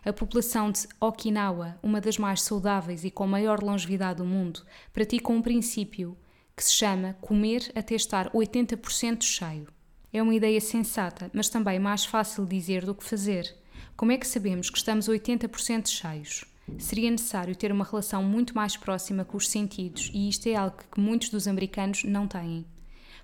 a 0.03 0.13
população 0.13 0.71
de 0.71 0.87
Okinawa, 0.99 1.77
uma 1.81 1.99
das 1.99 2.17
mais 2.17 2.41
saudáveis 2.41 3.03
e 3.03 3.11
com 3.11 3.27
maior 3.27 3.61
longevidade 3.61 4.17
do 4.17 4.25
mundo, 4.25 4.61
pratica 4.93 5.31
um 5.31 5.41
princípio 5.41 6.17
que 6.55 6.63
se 6.63 6.73
chama 6.73 7.17
comer 7.21 7.71
até 7.75 7.95
estar 7.95 8.31
80% 8.31 9.21
cheio. 9.23 9.67
É 10.11 10.21
uma 10.21 10.33
ideia 10.33 10.61
sensata, 10.61 11.29
mas 11.33 11.49
também 11.49 11.79
mais 11.79 12.05
fácil 12.05 12.45
dizer 12.45 12.85
do 12.85 12.95
que 12.95 13.03
fazer. 13.03 13.53
Como 13.95 14.11
é 14.11 14.17
que 14.17 14.27
sabemos 14.27 14.69
que 14.69 14.77
estamos 14.77 15.09
80% 15.09 15.87
cheios? 15.87 16.45
Seria 16.77 17.09
necessário 17.09 17.55
ter 17.55 17.71
uma 17.71 17.85
relação 17.85 18.23
muito 18.23 18.55
mais 18.55 18.77
próxima 18.77 19.25
com 19.25 19.37
os 19.37 19.49
sentidos, 19.49 20.11
e 20.13 20.29
isto 20.29 20.47
é 20.47 20.55
algo 20.55 20.77
que 20.91 20.99
muitos 20.99 21.29
dos 21.29 21.47
americanos 21.47 22.03
não 22.03 22.27
têm. 22.27 22.65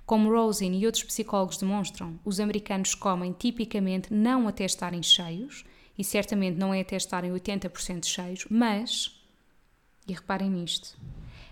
Como 0.05 0.29
Rosen 0.29 0.77
e 0.77 0.85
outros 0.85 1.03
psicólogos 1.03 1.57
demonstram, 1.57 2.19
os 2.25 2.39
americanos 2.39 2.93
comem 2.95 3.31
tipicamente 3.31 4.13
não 4.13 4.47
até 4.47 4.65
estarem 4.65 5.01
cheios, 5.01 5.63
e 5.97 6.03
certamente 6.03 6.57
não 6.57 6.73
é 6.73 6.81
até 6.81 6.95
estarem 6.95 7.31
80% 7.31 8.05
cheios, 8.05 8.45
mas, 8.49 9.23
e 10.07 10.13
reparem 10.13 10.49
nisto, 10.49 10.97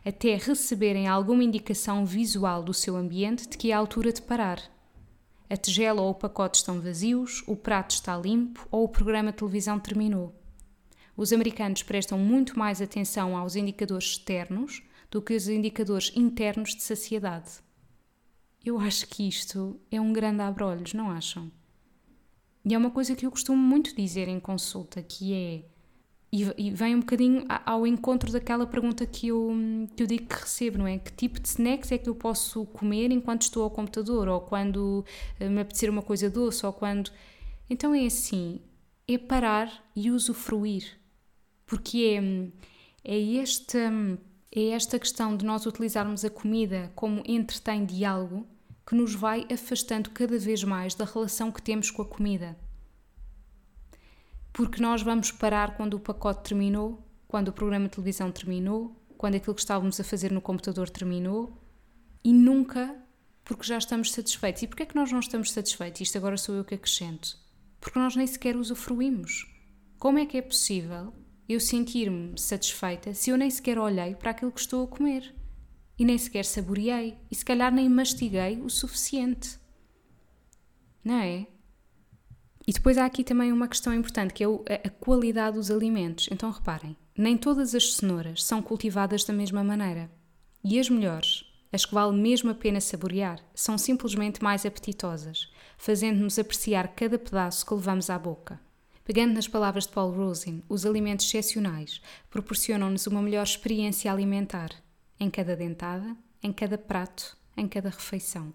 até 0.06 0.36
receberem 0.36 1.08
alguma 1.08 1.44
indicação 1.44 2.06
visual 2.06 2.64
do 2.64 2.74
seu 2.74 2.96
ambiente 2.96 3.48
de 3.48 3.58
que 3.58 3.72
é 3.72 3.74
a 3.74 3.78
altura 3.78 4.12
de 4.12 4.22
parar. 4.22 4.60
A 5.52 5.58
tigela 5.58 6.02
ou 6.02 6.12
o 6.12 6.16
pacote 6.16 6.60
estão 6.60 6.80
vazios, 6.80 7.44
o 7.46 7.58
prato 7.58 7.92
está 7.92 8.18
limpo 8.18 8.66
ou 8.72 8.86
o 8.86 8.88
programa 8.88 9.34
de 9.34 9.38
televisão 9.40 9.78
terminou. 9.78 10.34
Os 11.14 11.34
americanos 11.34 11.84
prestam 11.84 12.18
muito 12.18 12.58
mais 12.58 12.82
atenção 12.82 13.36
aos 13.36 13.58
indicadores 13.58 14.12
externos 14.12 14.82
do 15.12 15.22
que 15.22 15.34
aos 15.34 15.50
indicadores 15.50 16.10
internos 16.16 16.74
de 16.74 16.82
saciedade. 16.82 17.52
Eu 18.64 18.80
acho 18.80 19.06
que 19.08 19.28
isto 19.28 19.78
é 19.92 20.00
um 20.00 20.14
grande 20.14 20.42
abrolhos, 20.42 20.94
não 20.94 21.12
acham? 21.12 21.52
E 22.64 22.74
é 22.74 22.78
uma 22.78 22.90
coisa 22.90 23.14
que 23.14 23.26
eu 23.26 23.32
costumo 23.32 23.62
muito 23.62 23.94
dizer 23.94 24.30
em 24.30 24.40
consulta, 24.40 25.04
que 25.04 25.34
é. 25.34 25.66
E, 26.34 26.72
vem 26.72 26.96
um 26.96 27.02
bocadinho 27.02 27.46
ao 27.66 27.86
encontro 27.86 28.32
daquela 28.32 28.66
pergunta 28.66 29.06
que 29.06 29.28
eu, 29.28 29.52
que 29.96 30.04
eu 30.04 30.08
digo 30.08 30.28
que 30.28 30.36
recebo, 30.36 30.78
não 30.78 30.88
é? 30.88 30.98
Que 30.98 31.12
tipo 31.12 31.40
de 31.42 31.48
snacks 31.50 31.92
é 31.92 31.98
que 31.98 32.08
eu 32.08 32.16
posso 32.16 32.66
comer 32.68 33.12
enquanto 33.12 33.42
estou 33.42 33.64
ao 33.64 33.70
computador, 33.70 34.30
ou 34.30 34.40
quando 34.40 35.04
eh, 35.40 35.50
me 35.50 35.60
apetecer 35.60 35.90
uma 35.90 36.02
coisa 36.02 36.30
doce, 36.30 36.66
ou 36.66 36.72
quando. 36.72 37.12
Então 37.70 37.94
é 37.94 38.06
assim: 38.06 38.62
é 39.08 39.18
parar 39.18 39.70
e 39.94 40.10
usufruir. 40.10 40.98
Porque 41.66 42.18
é, 43.04 43.14
é 43.14 43.20
este, 43.20 43.78
É 44.54 44.70
esta 44.70 45.00
questão 45.00 45.36
de 45.36 45.46
nós 45.46 45.66
utilizarmos 45.66 46.24
a 46.26 46.30
comida 46.30 46.92
como 46.96 47.24
entretém 47.26 47.86
de 47.86 48.06
algo 48.06 48.46
que 48.86 48.96
nos 48.96 49.16
vai 49.16 49.46
afastando 49.52 50.10
cada 50.12 50.38
vez 50.38 50.64
mais 50.64 50.96
da 50.96 51.06
relação 51.06 51.52
que 51.52 51.62
temos 51.62 51.92
com 51.92 52.02
a 52.02 52.06
comida. 52.06 52.58
Porque 54.54 54.82
nós 54.82 55.02
vamos 55.02 55.32
parar 55.32 55.76
quando 55.76 55.96
o 55.96 56.00
pacote 56.00 56.50
terminou, 56.50 57.08
quando 57.28 57.48
o 57.48 57.54
programa 57.54 57.86
de 57.86 57.92
televisão 57.92 58.32
terminou, 58.32 58.96
quando 59.18 59.36
aquilo 59.36 59.56
que 59.56 59.62
estávamos 59.62 60.00
a 60.00 60.04
fazer 60.04 60.32
no 60.32 60.42
computador 60.42 60.90
terminou 60.90 61.58
e 62.24 62.34
nunca 62.34 63.02
porque 63.44 63.64
já 63.64 63.78
estamos 63.78 64.12
satisfeitos. 64.12 64.62
E 64.62 64.68
porquê 64.68 64.84
é 64.84 64.86
que 64.86 64.96
nós 64.96 65.12
não 65.12 65.20
estamos 65.20 65.52
satisfeitos? 65.52 66.02
Isto 66.02 66.18
agora 66.18 66.38
sou 66.38 66.56
eu 66.56 66.64
que 66.64 66.76
acrescento. 66.76 67.38
Porque 67.80 68.00
nós 68.00 68.16
nem 68.16 68.28
sequer 68.28 68.56
usufruímos. 68.56 69.48
Como 69.98 70.20
é 70.20 70.26
que 70.26 70.38
é 70.38 70.42
possível 70.42 71.14
eu 71.50 71.60
sentir-me 71.60 72.40
satisfeita 72.40 73.14
se 73.14 73.30
eu 73.30 73.38
nem 73.38 73.50
sequer 73.50 73.78
olhei 73.78 74.16
para 74.16 74.32
aquilo 74.32 74.52
que 74.52 74.60
estou 74.60 74.84
a 74.84 74.88
comer? 74.88 75.36
E 75.98 76.06
nem 76.06 76.18
sequer 76.18 76.46
saboreei. 76.46 77.18
E 77.30 77.36
se 77.36 77.46
calhar 77.46 77.74
nem 77.74 77.90
mastiguei 77.90 78.62
o 78.62 78.70
suficiente. 78.70 79.60
Não 81.04 81.16
é? 81.16 81.48
E 82.68 82.74
depois 82.74 82.98
há 82.98 83.06
aqui 83.06 83.24
também 83.24 83.52
uma 83.52 83.68
questão 83.68 83.94
importante 83.94 84.34
que 84.34 84.44
é 84.44 84.48
a 84.86 84.90
qualidade 84.90 85.58
dos 85.58 85.72
alimentos. 85.72 86.28
Então 86.32 86.52
reparem, 86.52 86.96
nem 87.18 87.36
todas 87.38 87.74
as 87.74 87.94
cenouras 87.94 88.44
são 88.44 88.62
cultivadas 88.62 89.24
da 89.24 89.34
mesma 89.34 89.64
maneira. 89.64 90.10
E 90.64 90.80
as 90.80 90.90
melhores, 90.90 91.46
as 91.72 91.86
que 91.86 91.94
vale 91.94 92.16
mesmo 92.16 92.52
a 92.52 92.54
pena 92.54 92.80
saborear, 92.80 93.40
são 93.56 93.78
simplesmente 93.78 94.44
mais 94.44 94.66
apetitosas, 94.66 95.52
fazendo-nos 95.78 96.38
apreciar 96.38 96.90
cada 96.90 97.18
pedaço 97.18 97.66
que 97.66 97.74
levamos 97.74 98.10
à 98.10 98.20
boca. 98.20 98.60
Pegando 99.04 99.34
nas 99.34 99.48
palavras 99.48 99.88
de 99.88 99.94
Paul 99.94 100.12
Rosin, 100.12 100.62
os 100.70 100.86
alimentos 100.86 101.26
excepcionais 101.26 102.02
proporcionam-nos 102.30 103.08
uma 103.08 103.22
melhor 103.22 103.44
experiência 103.44 104.12
alimentar, 104.12 104.70
em 105.20 105.30
cada 105.30 105.56
dentada, 105.56 106.16
em 106.44 106.54
cada 106.54 106.78
prato, 106.78 107.36
em 107.58 107.68
cada 107.68 107.90
refeição. 107.90 108.54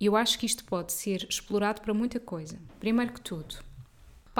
E 0.00 0.06
eu 0.06 0.16
acho 0.16 0.38
que 0.38 0.46
isto 0.46 0.64
pode 0.64 0.92
ser 0.92 1.26
explorado 1.28 1.82
para 1.82 1.94
muita 1.94 2.18
coisa. 2.18 2.58
Primeiro 2.80 3.12
que 3.12 3.20
tudo, 3.20 3.56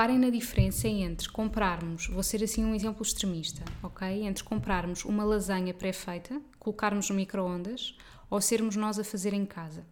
Reparem 0.00 0.18
na 0.18 0.30
diferença 0.30 0.88
entre 0.88 1.28
comprarmos, 1.28 2.06
vou 2.06 2.22
ser 2.22 2.42
assim 2.42 2.64
um 2.64 2.74
exemplo 2.74 3.02
extremista, 3.02 3.62
ok? 3.82 4.22
Entre 4.22 4.42
comprarmos 4.42 5.04
uma 5.04 5.24
lasanha 5.24 5.74
pré-feita, 5.74 6.40
colocarmos 6.58 7.10
no 7.10 7.16
micro-ondas 7.16 7.98
ou 8.30 8.40
sermos 8.40 8.76
nós 8.76 8.98
a 8.98 9.04
fazer 9.04 9.34
em 9.34 9.44
casa. 9.44 9.84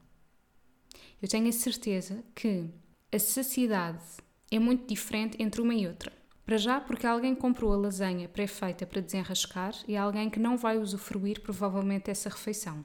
Eu 1.20 1.28
tenho 1.28 1.46
a 1.48 1.52
certeza 1.52 2.24
que 2.34 2.70
a 3.12 3.18
saciedade 3.18 4.02
é 4.50 4.58
muito 4.58 4.86
diferente 4.86 5.36
entre 5.42 5.60
uma 5.60 5.74
e 5.74 5.86
outra. 5.86 6.10
Para 6.46 6.56
já, 6.56 6.80
porque 6.80 7.06
alguém 7.06 7.34
comprou 7.34 7.74
a 7.74 7.76
lasanha 7.76 8.30
pré-feita 8.30 8.86
para 8.86 9.02
desenrascar 9.02 9.74
e 9.86 9.94
alguém 9.94 10.30
que 10.30 10.38
não 10.38 10.56
vai 10.56 10.78
usufruir 10.78 11.42
provavelmente 11.42 12.10
essa 12.10 12.30
refeição. 12.30 12.82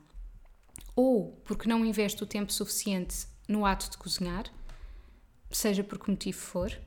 Ou 0.95 1.41
porque 1.43 1.67
não 1.67 1.85
investe 1.85 2.23
o 2.23 2.27
tempo 2.27 2.51
suficiente 2.51 3.27
no 3.47 3.65
ato 3.65 3.89
de 3.89 3.97
cozinhar, 3.97 4.45
seja 5.51 5.83
por 5.83 5.99
que 5.99 6.09
motivo 6.09 6.37
for, 6.37 6.79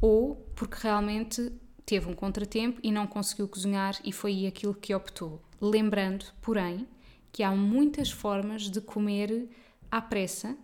ou 0.00 0.36
porque 0.54 0.76
realmente 0.82 1.52
teve 1.86 2.08
um 2.08 2.14
contratempo 2.14 2.80
e 2.82 2.90
não 2.90 3.06
conseguiu 3.06 3.48
cozinhar 3.48 3.98
e 4.04 4.12
foi 4.12 4.46
aquilo 4.46 4.74
que 4.74 4.94
optou. 4.94 5.42
Lembrando, 5.60 6.26
porém, 6.40 6.86
que 7.32 7.42
há 7.42 7.50
muitas 7.50 8.10
formas 8.10 8.70
de 8.70 8.80
comer 8.80 9.48
à 9.90 10.00
pressa 10.00 10.56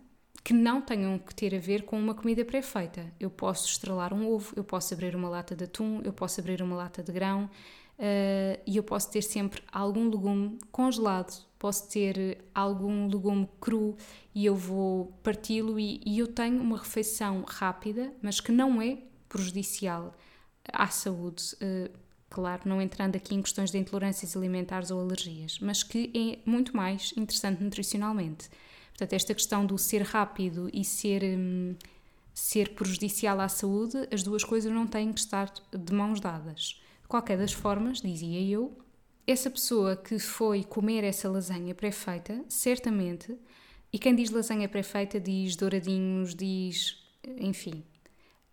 que 0.43 0.53
não 0.53 0.81
tenham 0.81 1.19
que 1.19 1.35
ter 1.35 1.53
a 1.53 1.59
ver 1.59 1.83
com 1.83 1.99
uma 1.99 2.15
comida 2.15 2.43
pré-feita. 2.43 3.11
Eu 3.19 3.29
posso 3.29 3.67
estrelar 3.67 4.13
um 4.13 4.27
ovo, 4.27 4.53
eu 4.55 4.63
posso 4.63 4.93
abrir 4.93 5.15
uma 5.15 5.29
lata 5.29 5.55
de 5.55 5.65
atum, 5.65 6.01
eu 6.03 6.11
posso 6.11 6.39
abrir 6.39 6.61
uma 6.61 6.75
lata 6.75 7.03
de 7.03 7.11
grão 7.11 7.49
uh, 8.01 8.61
e 8.65 8.75
eu 8.75 8.83
posso 8.83 9.11
ter 9.11 9.21
sempre 9.21 9.61
algum 9.71 10.09
legume 10.09 10.57
congelado, 10.71 11.45
posso 11.59 11.87
ter 11.87 12.43
algum 12.53 13.07
legume 13.07 13.47
cru 13.61 13.95
e 14.33 14.45
eu 14.45 14.55
vou 14.55 15.13
parti-lo 15.21 15.79
e, 15.79 16.01
e 16.03 16.17
eu 16.17 16.27
tenho 16.27 16.59
uma 16.59 16.77
refeição 16.77 17.43
rápida, 17.47 18.11
mas 18.21 18.39
que 18.39 18.51
não 18.51 18.81
é 18.81 18.97
prejudicial 19.29 20.13
à 20.73 20.87
saúde, 20.87 21.55
eh, 21.61 21.89
claro, 22.29 22.63
não 22.65 22.81
entrando 22.81 23.15
aqui 23.15 23.35
em 23.35 23.41
questões 23.41 23.71
de 23.71 23.77
intolerâncias 23.77 24.35
alimentares 24.35 24.91
ou 24.91 24.99
alergias, 24.99 25.59
mas 25.59 25.83
que 25.83 26.11
é 26.13 26.49
muito 26.49 26.75
mais 26.75 27.13
interessante 27.15 27.63
nutricionalmente. 27.63 28.49
Portanto, 28.89 29.13
esta 29.13 29.33
questão 29.33 29.65
do 29.65 29.77
ser 29.77 30.01
rápido 30.01 30.69
e 30.73 30.83
ser, 30.83 31.23
hum, 31.23 31.75
ser 32.33 32.73
prejudicial 32.75 33.39
à 33.39 33.47
saúde, 33.47 34.07
as 34.11 34.23
duas 34.23 34.43
coisas 34.43 34.71
não 34.71 34.85
têm 34.85 35.13
que 35.13 35.19
estar 35.19 35.51
de 35.71 35.93
mãos 35.93 36.19
dadas. 36.19 36.81
Qualquer 37.11 37.37
das 37.37 37.51
formas, 37.51 37.99
dizia 37.99 38.39
eu, 38.39 38.77
essa 39.27 39.49
pessoa 39.49 39.97
que 39.97 40.17
foi 40.17 40.63
comer 40.63 41.03
essa 41.03 41.29
lasanha 41.29 41.75
pré-feita, 41.75 42.41
certamente, 42.47 43.37
e 43.91 43.99
quem 43.99 44.15
diz 44.15 44.29
lasanha 44.29 44.69
pré-feita 44.69 45.19
diz 45.19 45.57
douradinhos, 45.57 46.33
diz, 46.33 47.03
enfim, 47.37 47.83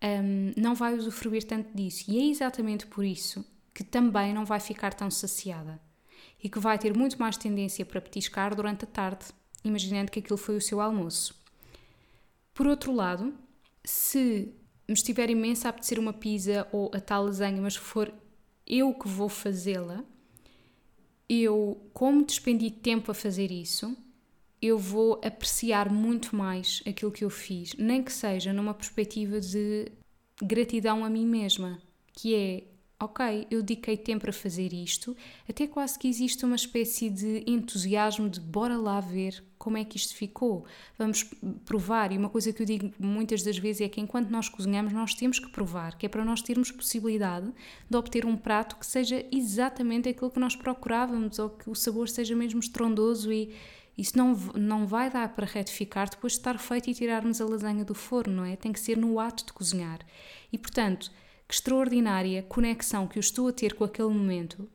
um, 0.03 0.51
não 0.61 0.75
vai 0.75 0.93
usufruir 0.93 1.45
tanto 1.45 1.73
disso. 1.73 2.11
E 2.11 2.19
é 2.19 2.29
exatamente 2.29 2.85
por 2.85 3.05
isso 3.05 3.45
que 3.73 3.81
também 3.81 4.33
não 4.33 4.43
vai 4.43 4.59
ficar 4.59 4.93
tão 4.93 5.09
saciada 5.09 5.79
e 6.43 6.49
que 6.49 6.59
vai 6.59 6.77
ter 6.77 6.93
muito 6.93 7.17
mais 7.17 7.37
tendência 7.37 7.85
para 7.85 8.01
petiscar 8.01 8.53
durante 8.53 8.83
a 8.83 8.87
tarde, 8.89 9.27
imaginando 9.63 10.11
que 10.11 10.19
aquilo 10.19 10.35
foi 10.37 10.57
o 10.57 10.61
seu 10.61 10.81
almoço. 10.81 11.33
Por 12.53 12.67
outro 12.67 12.91
lado, 12.91 13.33
se 13.85 14.53
me 14.85 14.95
estiver 14.95 15.29
imenso 15.29 15.65
a 15.65 15.69
apetecer 15.69 15.97
uma 15.97 16.11
pizza 16.11 16.67
ou 16.73 16.91
a 16.93 16.99
tal 16.99 17.23
lasanha, 17.23 17.61
mas 17.61 17.77
for 17.77 18.13
eu 18.69 18.93
que 18.93 19.07
vou 19.07 19.27
fazê-la, 19.27 20.03
eu, 21.27 21.89
como 21.93 22.25
despendi 22.25 22.69
tempo 22.69 23.11
a 23.11 23.13
fazer 23.13 23.51
isso, 23.51 23.95
eu 24.61 24.77
vou 24.77 25.19
apreciar 25.23 25.91
muito 25.91 26.35
mais 26.35 26.83
aquilo 26.87 27.11
que 27.11 27.23
eu 27.23 27.29
fiz, 27.29 27.73
nem 27.75 28.03
que 28.03 28.11
seja 28.11 28.53
numa 28.53 28.73
perspectiva 28.73 29.39
de 29.39 29.91
gratidão 30.41 31.03
a 31.03 31.09
mim 31.09 31.25
mesma, 31.25 31.81
que 32.13 32.35
é 32.35 32.63
ok, 32.99 33.47
eu 33.49 33.61
dediquei 33.61 33.95
tempo 33.95 34.29
a 34.29 34.33
fazer 34.33 34.73
isto, 34.73 35.15
até 35.47 35.65
quase 35.65 35.97
que 35.97 36.07
existe 36.07 36.43
uma 36.43 36.57
espécie 36.57 37.09
de 37.09 37.43
entusiasmo 37.47 38.29
de 38.29 38.41
bora 38.41 38.77
lá 38.77 38.99
ver 38.99 39.41
como 39.57 39.77
é 39.77 39.85
que 39.85 39.95
isto 39.95 40.15
ficou, 40.15 40.65
vamos 40.97 41.23
provar. 41.65 42.11
E 42.11 42.17
uma 42.17 42.29
coisa 42.29 42.51
que 42.51 42.61
eu 42.61 42.65
digo 42.65 42.93
muitas 42.99 43.41
das 43.41 43.57
vezes 43.57 43.81
é 43.81 43.89
que 43.89 44.01
enquanto 44.01 44.29
nós 44.29 44.49
cozinhamos, 44.49 44.91
nós 44.91 45.13
temos 45.13 45.39
que 45.39 45.49
provar, 45.49 45.97
que 45.97 46.05
é 46.05 46.09
para 46.09 46.25
nós 46.25 46.41
termos 46.41 46.71
possibilidade 46.71 47.51
de 47.89 47.97
obter 47.97 48.25
um 48.25 48.35
prato 48.35 48.75
que 48.75 48.85
seja 48.85 49.25
exatamente 49.31 50.09
aquilo 50.09 50.29
que 50.29 50.39
nós 50.39 50.55
procurávamos 50.55 51.39
ou 51.39 51.49
que 51.49 51.69
o 51.69 51.75
sabor 51.75 52.09
seja 52.09 52.35
mesmo 52.35 52.59
estrondoso 52.59 53.31
e 53.31 53.53
isso 53.97 54.17
não, 54.17 54.33
não 54.55 54.87
vai 54.87 55.09
dar 55.09 55.35
para 55.35 55.45
retificar 55.45 56.09
depois 56.09 56.33
de 56.33 56.39
estar 56.39 56.57
feito 56.57 56.89
e 56.89 56.93
tirarmos 56.93 57.41
a 57.41 57.45
lasanha 57.45 57.83
do 57.83 57.93
forno, 57.93 58.33
não 58.37 58.45
é? 58.45 58.55
Tem 58.55 58.71
que 58.71 58.79
ser 58.79 58.97
no 58.97 59.19
ato 59.19 59.45
de 59.45 59.51
cozinhar. 59.51 59.99
E 60.53 60.57
portanto, 60.57 61.11
que 61.49 61.55
extraordinária 61.55 62.43
conexão 62.43 63.07
que 63.07 63.17
eu 63.17 63.21
estou 63.21 63.47
a 63.47 63.51
ter 63.51 63.73
com 63.73 63.83
aquele 63.83 64.09
momento. 64.09 64.69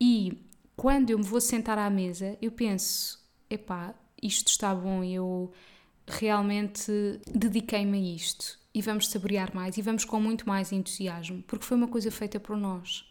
E 0.00 0.46
quando 0.76 1.10
eu 1.10 1.18
me 1.18 1.24
vou 1.24 1.40
sentar 1.40 1.76
à 1.76 1.90
mesa, 1.90 2.38
eu 2.40 2.52
penso: 2.52 3.18
epá, 3.50 3.92
isto 4.22 4.46
está 4.46 4.72
bom, 4.72 5.02
eu 5.02 5.52
realmente 6.06 6.92
dediquei-me 7.26 7.98
a 7.98 8.14
isto. 8.14 8.56
E 8.72 8.80
vamos 8.80 9.08
saborear 9.08 9.52
mais 9.52 9.76
e 9.76 9.82
vamos 9.82 10.04
com 10.04 10.20
muito 10.20 10.46
mais 10.46 10.70
entusiasmo, 10.70 11.42
porque 11.48 11.64
foi 11.64 11.76
uma 11.76 11.88
coisa 11.88 12.12
feita 12.12 12.38
por 12.38 12.56
nós. 12.56 13.04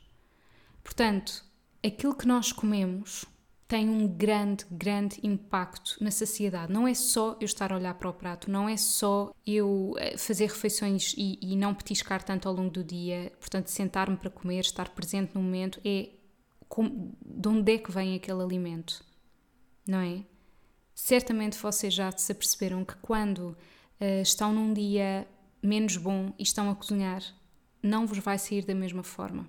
Portanto, 0.82 1.44
aquilo 1.86 2.16
que 2.16 2.26
nós 2.26 2.54
comemos 2.54 3.26
tem 3.68 3.90
um 3.90 4.08
grande, 4.08 4.66
grande 4.72 5.20
impacto 5.22 5.98
na 6.00 6.10
saciedade. 6.10 6.72
Não 6.72 6.88
é 6.88 6.94
só 6.94 7.36
eu 7.42 7.46
estar 7.46 7.74
a 7.74 7.76
olhar 7.76 7.94
para 7.96 8.10
o 8.10 8.14
prato, 8.14 8.50
não 8.50 8.70
é 8.70 8.78
só 8.78 9.34
eu 9.46 9.94
eh, 9.98 10.18
fazer 10.18 10.46
refeições 10.46 11.14
e, 11.18 11.38
e 11.42 11.56
não 11.56 11.76
petiscar 11.76 12.24
tanto 12.24 12.48
ao 12.48 12.56
longo 12.56 12.70
do 12.70 12.84
dia, 12.84 13.32
portanto, 13.40 13.68
sentar-me 13.68 14.16
para 14.16 14.30
comer, 14.30 14.62
estar 14.62 14.90
presente 14.90 15.36
no 15.36 15.42
momento, 15.42 15.82
é 15.84 16.10
de 17.26 17.48
onde 17.48 17.74
é 17.74 17.78
que 17.78 17.92
vem 17.92 18.16
aquele 18.16 18.42
alimento, 18.42 19.04
não 19.86 20.00
é? 20.00 20.24
Certamente 20.96 21.58
vocês 21.58 21.94
já 21.94 22.12
se 22.12 22.32
aperceberam 22.32 22.84
que 22.86 22.96
quando 22.98 23.50
uh, 23.50 24.22
estão 24.22 24.54
num 24.54 24.74
dia 24.74 25.28
menos 25.62 25.98
bom 25.98 26.34
e 26.40 26.44
estão 26.44 26.70
a 26.70 26.76
cozinhar, 26.76 27.22
não 27.82 28.08
vos 28.08 28.20
vai 28.20 28.38
sair 28.38 28.66
da 28.66 28.76
mesma 28.76 29.04
forma 29.04 29.48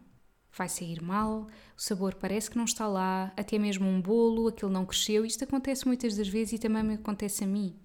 vai 0.56 0.68
sair 0.68 1.02
mal, 1.02 1.46
o 1.76 1.80
sabor 1.80 2.14
parece 2.14 2.50
que 2.50 2.56
não 2.56 2.64
está 2.64 2.87
lá, 2.87 3.32
até 3.37 3.58
mesmo 3.58 3.87
um 3.87 4.00
bolo, 4.00 4.48
aquilo 4.48 4.70
não 4.70 4.87
cresceu. 4.87 5.24
Isto 5.24 5.44
acontece 5.44 5.87
muitas 5.87 6.16
das 6.16 6.28
vezes 6.28 6.54
e 6.54 6.58
também 6.58 6.82
me 6.82 6.94
acontece 6.94 7.44
a 7.44 7.46
mim. 7.46 7.76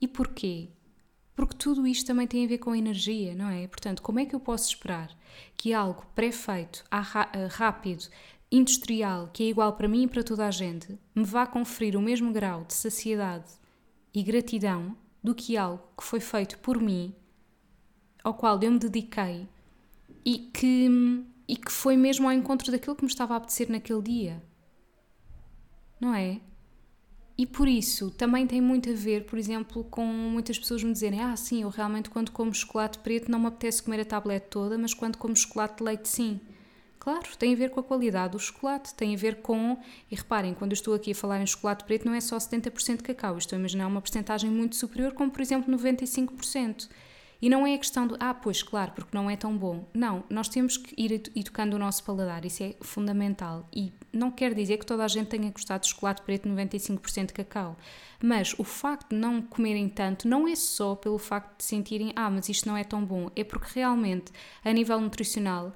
E 0.00 0.06
porquê? 0.06 0.68
Porque 1.34 1.56
tudo 1.56 1.86
isto 1.86 2.06
também 2.06 2.26
tem 2.26 2.44
a 2.44 2.48
ver 2.48 2.58
com 2.58 2.74
energia, 2.74 3.34
não 3.34 3.48
é? 3.48 3.66
Portanto, 3.66 4.02
como 4.02 4.18
é 4.18 4.26
que 4.26 4.34
eu 4.34 4.40
posso 4.40 4.68
esperar 4.68 5.10
que 5.56 5.72
algo 5.72 6.06
pré-feito, 6.14 6.84
rápido, 7.50 8.08
industrial, 8.50 9.28
que 9.32 9.42
é 9.42 9.46
igual 9.48 9.74
para 9.74 9.88
mim 9.88 10.04
e 10.04 10.08
para 10.08 10.22
toda 10.22 10.46
a 10.46 10.50
gente, 10.50 10.98
me 11.14 11.24
vá 11.24 11.46
conferir 11.46 11.96
o 11.96 12.00
mesmo 12.00 12.32
grau 12.32 12.64
de 12.64 12.74
saciedade 12.74 13.52
e 14.14 14.22
gratidão 14.22 14.96
do 15.22 15.34
que 15.34 15.56
algo 15.56 15.82
que 15.96 16.04
foi 16.04 16.20
feito 16.20 16.58
por 16.58 16.80
mim, 16.80 17.14
ao 18.22 18.34
qual 18.34 18.60
eu 18.62 18.70
me 18.70 18.78
dediquei 18.78 19.48
e 20.24 20.38
que 20.38 20.88
e 21.48 21.56
que 21.56 21.70
foi 21.70 21.96
mesmo 21.96 22.26
ao 22.26 22.32
encontro 22.32 22.70
daquilo 22.72 22.96
que 22.96 23.04
me 23.04 23.10
estava 23.10 23.34
a 23.34 23.36
apetecer 23.36 23.70
naquele 23.70 24.02
dia. 24.02 24.42
Não 26.00 26.14
é? 26.14 26.40
E 27.38 27.44
por 27.44 27.68
isso 27.68 28.10
também 28.10 28.46
tem 28.46 28.60
muito 28.60 28.88
a 28.90 28.94
ver, 28.94 29.26
por 29.26 29.38
exemplo, 29.38 29.84
com 29.84 30.06
muitas 30.06 30.58
pessoas 30.58 30.82
me 30.82 30.92
dizerem: 30.92 31.20
Ah, 31.20 31.36
sim, 31.36 31.62
eu 31.62 31.68
realmente 31.68 32.08
quando 32.08 32.30
como 32.30 32.54
chocolate 32.54 32.98
preto 33.00 33.30
não 33.30 33.38
me 33.38 33.46
apetece 33.46 33.82
comer 33.82 34.00
a 34.00 34.04
tablete 34.04 34.46
toda, 34.48 34.78
mas 34.78 34.94
quando 34.94 35.18
como 35.18 35.36
chocolate 35.36 35.76
de 35.78 35.84
leite, 35.84 36.08
sim. 36.08 36.40
Claro, 36.98 37.28
tem 37.38 37.52
a 37.52 37.56
ver 37.56 37.70
com 37.70 37.78
a 37.78 37.84
qualidade 37.84 38.32
do 38.32 38.38
chocolate, 38.38 38.94
tem 38.94 39.14
a 39.14 39.18
ver 39.18 39.36
com. 39.36 39.78
E 40.10 40.16
reparem, 40.16 40.54
quando 40.54 40.72
eu 40.72 40.74
estou 40.74 40.94
aqui 40.94 41.12
a 41.12 41.14
falar 41.14 41.40
em 41.40 41.46
chocolate 41.46 41.84
preto, 41.84 42.06
não 42.06 42.14
é 42.14 42.20
só 42.20 42.36
70% 42.36 42.96
de 42.96 43.02
cacau, 43.02 43.36
estou 43.36 43.54
a 43.54 43.60
imaginar 43.60 43.86
uma 43.86 44.00
porcentagem 44.00 44.50
muito 44.50 44.74
superior, 44.74 45.12
como 45.12 45.30
por 45.30 45.40
exemplo 45.40 45.72
95%. 45.72 46.88
E 47.40 47.50
não 47.50 47.66
é 47.66 47.74
a 47.74 47.78
questão 47.78 48.06
de, 48.06 48.14
ah, 48.18 48.32
pois 48.32 48.62
claro, 48.62 48.92
porque 48.92 49.16
não 49.16 49.28
é 49.28 49.36
tão 49.36 49.56
bom. 49.56 49.86
Não, 49.92 50.24
nós 50.30 50.48
temos 50.48 50.76
que 50.76 50.94
ir 50.96 51.22
educando 51.34 51.76
o 51.76 51.78
nosso 51.78 52.02
paladar, 52.02 52.44
isso 52.44 52.62
é 52.62 52.74
fundamental. 52.80 53.68
E 53.74 53.92
não 54.12 54.30
quer 54.30 54.54
dizer 54.54 54.78
que 54.78 54.86
toda 54.86 55.04
a 55.04 55.08
gente 55.08 55.28
tenha 55.28 55.50
gostado 55.50 55.82
de 55.82 55.90
chocolate 55.90 56.22
preto 56.22 56.48
95% 56.48 57.26
de 57.26 57.32
cacau. 57.34 57.76
Mas 58.22 58.54
o 58.58 58.64
facto 58.64 59.10
de 59.10 59.16
não 59.16 59.42
comerem 59.42 59.88
tanto 59.88 60.26
não 60.26 60.48
é 60.48 60.56
só 60.56 60.94
pelo 60.94 61.18
facto 61.18 61.58
de 61.58 61.64
sentirem, 61.64 62.12
ah, 62.16 62.30
mas 62.30 62.48
isto 62.48 62.66
não 62.66 62.76
é 62.76 62.84
tão 62.84 63.04
bom. 63.04 63.30
É 63.36 63.44
porque 63.44 63.78
realmente, 63.78 64.32
a 64.64 64.72
nível 64.72 64.98
nutricional, 65.00 65.74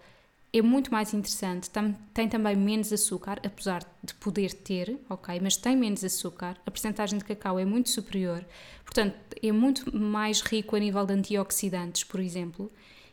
é 0.52 0.60
muito 0.60 0.90
mais 0.90 1.14
interessante, 1.14 1.70
tem 2.12 2.28
também 2.28 2.56
menos 2.56 2.92
açúcar, 2.92 3.40
apesar 3.44 3.84
de 4.02 4.14
poder 4.14 4.52
ter, 4.52 4.98
ok, 5.08 5.38
mas 5.40 5.56
tem 5.56 5.76
menos 5.76 6.02
açúcar, 6.02 6.56
a 6.66 6.70
percentagem 6.70 7.18
de 7.18 7.24
cacau 7.24 7.58
é 7.58 7.64
muito 7.64 7.88
superior, 7.88 8.44
portanto 8.84 9.14
é 9.40 9.52
muito 9.52 9.96
mais 9.96 10.40
rico 10.40 10.74
a 10.74 10.78
nível 10.80 11.06
de 11.06 11.14
antioxidantes, 11.14 12.02
por 12.02 12.18
exemplo, 12.18 12.70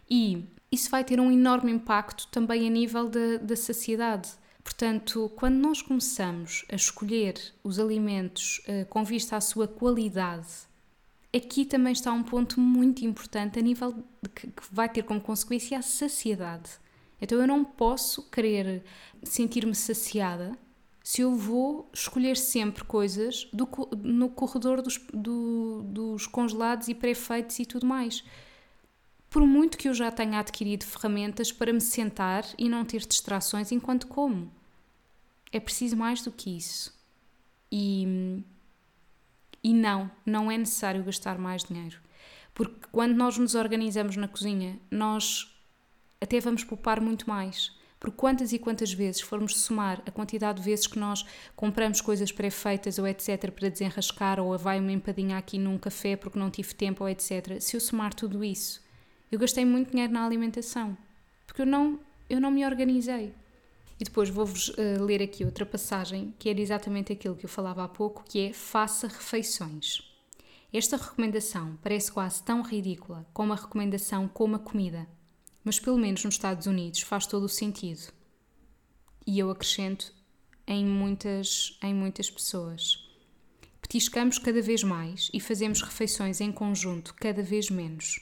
e 0.10 0.46
isso 0.72 0.90
vai 0.90 1.04
ter 1.04 1.20
um 1.20 1.32
enorme 1.32 1.72
impacto 1.72 2.28
também 2.28 2.68
a 2.68 2.70
nível 2.70 3.08
da, 3.08 3.38
da 3.38 3.56
saciedade. 3.56 4.30
Portanto, 4.64 5.32
quando 5.38 5.56
nós 5.56 5.82
começamos 5.82 6.66
a 6.70 6.76
escolher 6.76 7.36
os 7.64 7.80
alimentos 7.80 8.62
uh, 8.68 8.86
com 8.88 9.02
vista 9.02 9.38
à 9.38 9.42
sua 9.42 9.66
qualidade, 9.66 10.48
aqui 11.34 11.64
também 11.64 11.94
está 11.94 12.12
um 12.12 12.22
ponto 12.22 12.60
muito 12.60 13.06
importante 13.06 13.58
a 13.58 13.62
nível 13.62 13.94
de 14.22 14.30
que, 14.30 14.48
que 14.48 14.64
vai 14.70 14.90
ter 14.90 15.04
como 15.04 15.22
consequência 15.22 15.78
a 15.78 15.82
saciedade. 15.82 16.70
Então 17.22 17.40
eu 17.40 17.48
não 17.48 17.64
posso 17.64 18.30
querer 18.30 18.84
sentir-me 19.24 19.76
saciada 19.76 20.58
se 21.04 21.22
eu 21.22 21.34
vou 21.36 21.90
escolher 21.94 22.36
sempre 22.36 22.84
coisas 22.84 23.48
do, 23.54 23.66
no 24.04 24.30
corredor 24.30 24.82
dos, 24.82 24.98
do, 25.14 25.82
dos 25.84 26.28
congelados 26.28 26.90
e 26.90 26.94
pré-feitos 26.94 27.58
e 27.60 27.66
tudo 27.66 27.86
mais. 27.86 28.24
Por 29.30 29.46
muito 29.46 29.78
que 29.78 29.88
eu 29.88 29.94
já 29.94 30.12
tenha 30.12 30.40
adquirido 30.40 30.84
ferramentas 30.84 31.50
para 31.52 31.72
me 31.72 31.80
sentar 31.80 32.46
e 32.58 32.68
não 32.68 32.84
ter 32.84 33.06
distrações 33.06 33.72
enquanto 33.72 34.08
como. 34.08 34.52
É 35.50 35.60
preciso 35.60 35.96
mais 35.96 36.22
do 36.22 36.32
que 36.32 36.58
isso. 36.58 36.94
E, 37.72 38.44
e 39.64 39.74
não, 39.74 40.12
não 40.26 40.52
é 40.52 40.58
necessário 40.58 41.04
gastar 41.06 41.38
mais 41.38 41.64
dinheiro. 41.64 42.00
Porque 42.54 42.88
quando 42.92 43.16
nós 43.16 43.38
nos 43.38 43.56
organizamos 43.56 44.18
na 44.18 44.28
cozinha, 44.28 44.80
nós 44.92 45.57
até 46.20 46.40
vamos 46.40 46.64
poupar 46.64 47.00
muito 47.02 47.28
mais. 47.28 47.76
Porque 48.00 48.16
quantas 48.16 48.54
e 48.54 48.60
quantas 48.60 48.94
vezes 48.94 49.22
formos 49.22 49.58
somar 49.58 50.04
a 50.06 50.12
quantidade 50.12 50.60
de 50.60 50.66
vezes 50.66 50.86
que 50.86 51.00
nós 51.00 51.26
compramos 51.56 52.00
coisas 52.00 52.32
pré-feitas 52.32 53.00
ou 53.00 53.08
etc. 53.08 53.50
para 53.52 53.70
desenrascar 53.70 54.40
ou 54.40 54.56
vai 54.58 54.80
uma 54.80 54.92
empadinha 54.92 55.38
aqui 55.38 55.58
num 55.58 55.78
café 55.80 56.16
porque 56.16 56.38
não 56.38 56.52
tive 56.52 56.76
tempo 56.76 57.04
ou 57.04 57.10
etc. 57.10 57.60
Se 57.60 57.76
eu 57.76 57.82
somar 57.82 58.14
tudo 58.14 58.44
isso, 58.44 58.84
eu 59.32 59.40
gastei 59.40 59.66
muito 59.66 59.92
dinheiro 59.92 60.14
na 60.14 60.26
alimentação. 60.26 60.96
Porque 61.48 61.64
eu 61.64 61.66
não, 61.66 62.00
eu 62.30 62.40
não 62.40 62.52
me 62.52 62.66
organizei. 62.66 63.34
E 64.00 64.04
depois 64.04 64.30
vou-vos 64.30 64.70
uh, 64.70 65.04
ler 65.04 65.24
aqui 65.24 65.44
outra 65.44 65.66
passagem 65.66 66.36
que 66.38 66.50
era 66.50 66.62
exatamente 66.62 67.12
aquilo 67.12 67.36
que 67.36 67.46
eu 67.46 67.50
falava 67.50 67.84
há 67.84 67.88
pouco, 67.88 68.24
que 68.24 68.48
é 68.48 68.54
faça 68.54 69.08
refeições. 69.08 70.04
Esta 70.72 70.98
recomendação 70.98 71.80
parece 71.82 72.12
quase 72.12 72.44
tão 72.44 72.62
ridícula 72.62 73.26
como 73.34 73.54
a 73.54 73.56
recomendação 73.56 74.28
coma 74.28 74.60
comida 74.60 75.08
mas 75.68 75.82
pelo 75.82 75.98
menos 75.98 76.24
nos 76.24 76.36
Estados 76.36 76.66
Unidos 76.66 77.02
faz 77.02 77.28
todo 77.28 77.44
o 77.44 77.50
sentido. 77.50 78.14
E 79.26 79.38
eu 79.38 79.52
acrescento 79.52 80.14
em 80.66 80.86
muitas, 80.86 81.78
em 81.84 81.94
muitas 81.94 82.30
pessoas. 82.30 83.06
Petiscamos 83.82 84.38
cada 84.38 84.62
vez 84.62 84.82
mais 84.82 85.30
e 85.34 85.42
fazemos 85.42 85.82
refeições 85.82 86.40
em 86.40 86.54
conjunto 86.54 87.14
cada 87.16 87.44
vez 87.44 87.70
menos. 87.70 88.18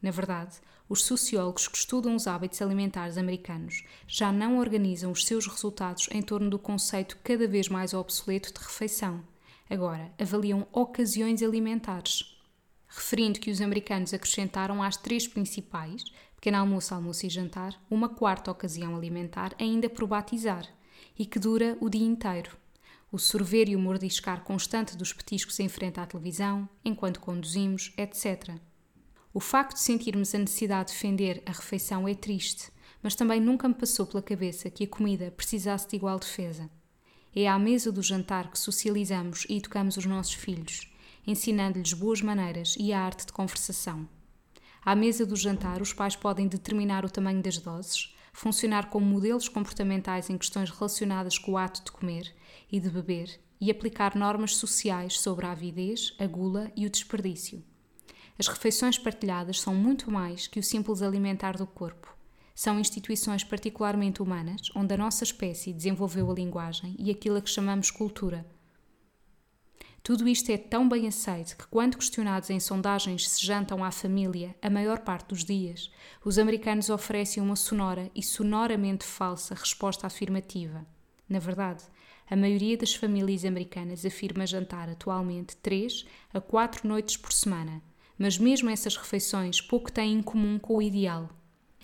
Na 0.00 0.12
verdade, 0.12 0.60
os 0.88 1.02
sociólogos 1.02 1.66
que 1.66 1.76
estudam 1.76 2.14
os 2.14 2.28
hábitos 2.28 2.62
alimentares 2.62 3.18
americanos 3.18 3.82
já 4.06 4.30
não 4.30 4.56
organizam 4.56 5.10
os 5.10 5.26
seus 5.26 5.48
resultados 5.48 6.08
em 6.12 6.22
torno 6.22 6.48
do 6.48 6.58
conceito 6.58 7.18
cada 7.24 7.48
vez 7.48 7.68
mais 7.68 7.94
obsoleto 7.94 8.52
de 8.54 8.60
refeição. 8.60 9.24
Agora, 9.68 10.14
avaliam 10.20 10.68
ocasiões 10.70 11.42
alimentares, 11.42 12.38
referindo 12.86 13.40
que 13.40 13.50
os 13.50 13.60
americanos 13.60 14.14
acrescentaram 14.14 14.80
às 14.80 14.96
três 14.96 15.26
principais, 15.26 16.04
pequeno 16.36 16.58
almoço, 16.58 16.94
almoço 16.94 17.26
e 17.26 17.28
jantar, 17.28 17.74
uma 17.90 18.08
quarta 18.08 18.50
ocasião 18.50 18.94
alimentar 18.94 19.54
ainda 19.58 19.90
por 19.90 20.06
batizar 20.06 20.66
e 21.18 21.26
que 21.26 21.38
dura 21.38 21.76
o 21.80 21.90
dia 21.90 22.06
inteiro. 22.06 22.56
O 23.10 23.18
sorver 23.18 23.68
e 23.68 23.76
o 23.76 23.78
mordiscar 23.78 24.42
constante 24.42 24.96
dos 24.96 25.12
petiscos 25.12 25.58
em 25.60 25.68
frente 25.68 25.98
à 25.98 26.06
televisão, 26.06 26.68
enquanto 26.84 27.20
conduzimos, 27.20 27.92
etc. 27.96 28.54
O 29.32 29.40
facto 29.40 29.74
de 29.74 29.80
sentirmos 29.80 30.34
a 30.34 30.38
necessidade 30.38 30.88
de 30.88 30.94
defender 30.94 31.42
a 31.46 31.52
refeição 31.52 32.06
é 32.08 32.14
triste, 32.14 32.70
mas 33.02 33.14
também 33.14 33.40
nunca 33.40 33.68
me 33.68 33.74
passou 33.74 34.06
pela 34.06 34.22
cabeça 34.22 34.70
que 34.70 34.84
a 34.84 34.88
comida 34.88 35.30
precisasse 35.30 35.88
de 35.88 35.96
igual 35.96 36.18
defesa. 36.18 36.68
É 37.34 37.46
à 37.46 37.58
mesa 37.58 37.92
do 37.92 38.02
jantar 38.02 38.50
que 38.50 38.58
socializamos 38.58 39.46
e 39.48 39.58
educamos 39.58 39.96
os 39.96 40.06
nossos 40.06 40.34
filhos, 40.34 40.90
ensinando-lhes 41.26 41.92
boas 41.92 42.22
maneiras 42.22 42.76
e 42.78 42.92
a 42.92 43.00
arte 43.00 43.26
de 43.26 43.32
conversação. 43.32 44.08
À 44.86 44.94
mesa 44.94 45.26
do 45.26 45.34
jantar, 45.34 45.82
os 45.82 45.92
pais 45.92 46.14
podem 46.14 46.46
determinar 46.46 47.04
o 47.04 47.10
tamanho 47.10 47.42
das 47.42 47.58
doses, 47.58 48.14
funcionar 48.32 48.88
como 48.88 49.04
modelos 49.04 49.48
comportamentais 49.48 50.30
em 50.30 50.38
questões 50.38 50.70
relacionadas 50.70 51.36
com 51.38 51.50
o 51.50 51.58
ato 51.58 51.84
de 51.84 51.90
comer 51.90 52.32
e 52.70 52.78
de 52.78 52.88
beber 52.88 53.40
e 53.60 53.68
aplicar 53.68 54.14
normas 54.14 54.54
sociais 54.54 55.18
sobre 55.18 55.44
a 55.44 55.50
avidez, 55.50 56.14
a 56.20 56.26
gula 56.28 56.70
e 56.76 56.86
o 56.86 56.90
desperdício. 56.90 57.64
As 58.38 58.46
refeições 58.46 58.96
partilhadas 58.96 59.60
são 59.60 59.74
muito 59.74 60.08
mais 60.08 60.46
que 60.46 60.60
o 60.60 60.62
simples 60.62 61.02
alimentar 61.02 61.56
do 61.56 61.66
corpo. 61.66 62.16
São 62.54 62.78
instituições 62.78 63.42
particularmente 63.42 64.22
humanas, 64.22 64.70
onde 64.72 64.94
a 64.94 64.96
nossa 64.96 65.24
espécie 65.24 65.72
desenvolveu 65.72 66.30
a 66.30 66.34
linguagem 66.34 66.94
e 66.96 67.10
aquilo 67.10 67.38
a 67.38 67.42
que 67.42 67.50
chamamos 67.50 67.90
cultura, 67.90 68.46
tudo 70.06 70.28
isto 70.28 70.52
é 70.52 70.56
tão 70.56 70.88
bem 70.88 71.08
aceito 71.08 71.56
que, 71.56 71.66
quando 71.66 71.96
questionados 71.96 72.48
em 72.48 72.60
sondagens 72.60 73.28
se 73.28 73.44
jantam 73.44 73.82
à 73.82 73.90
família 73.90 74.54
a 74.62 74.70
maior 74.70 75.00
parte 75.00 75.30
dos 75.30 75.44
dias, 75.44 75.90
os 76.24 76.38
americanos 76.38 76.90
oferecem 76.90 77.42
uma 77.42 77.56
sonora 77.56 78.08
e 78.14 78.22
sonoramente 78.22 79.04
falsa 79.04 79.52
resposta 79.52 80.06
afirmativa. 80.06 80.86
Na 81.28 81.40
verdade, 81.40 81.82
a 82.30 82.36
maioria 82.36 82.76
das 82.76 82.94
famílias 82.94 83.44
americanas 83.44 84.06
afirma 84.06 84.46
jantar 84.46 84.88
atualmente 84.88 85.56
três 85.56 86.06
a 86.32 86.40
quatro 86.40 86.86
noites 86.86 87.16
por 87.16 87.32
semana, 87.32 87.82
mas 88.16 88.38
mesmo 88.38 88.70
essas 88.70 88.96
refeições 88.96 89.60
pouco 89.60 89.90
têm 89.90 90.12
em 90.12 90.22
comum 90.22 90.56
com 90.56 90.76
o 90.76 90.82
ideal. 90.82 91.28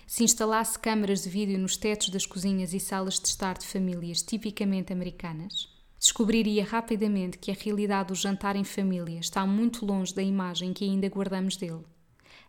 Se 0.07 0.23
instalasse 0.23 0.79
câmaras 0.79 1.23
de 1.23 1.29
vídeo 1.29 1.59
nos 1.59 1.75
tetos 1.75 2.07
das 2.07 2.25
cozinhas 2.25 2.73
e 2.73 2.79
salas 2.79 3.19
de 3.19 3.27
estar 3.27 3.57
de 3.57 3.67
famílias 3.67 4.21
tipicamente 4.21 4.93
americanas, 4.93 5.72
descobriria 6.03 6.65
rapidamente 6.65 7.37
que 7.37 7.49
a 7.49 7.53
realidade 7.53 8.09
do 8.09 8.15
jantar 8.15 8.57
em 8.57 8.63
família 8.65 9.21
está 9.21 9.47
muito 9.47 9.85
longe 9.85 10.13
da 10.13 10.21
imagem 10.21 10.73
que 10.73 10.83
ainda 10.83 11.07
guardamos 11.07 11.55
dele. 11.55 11.85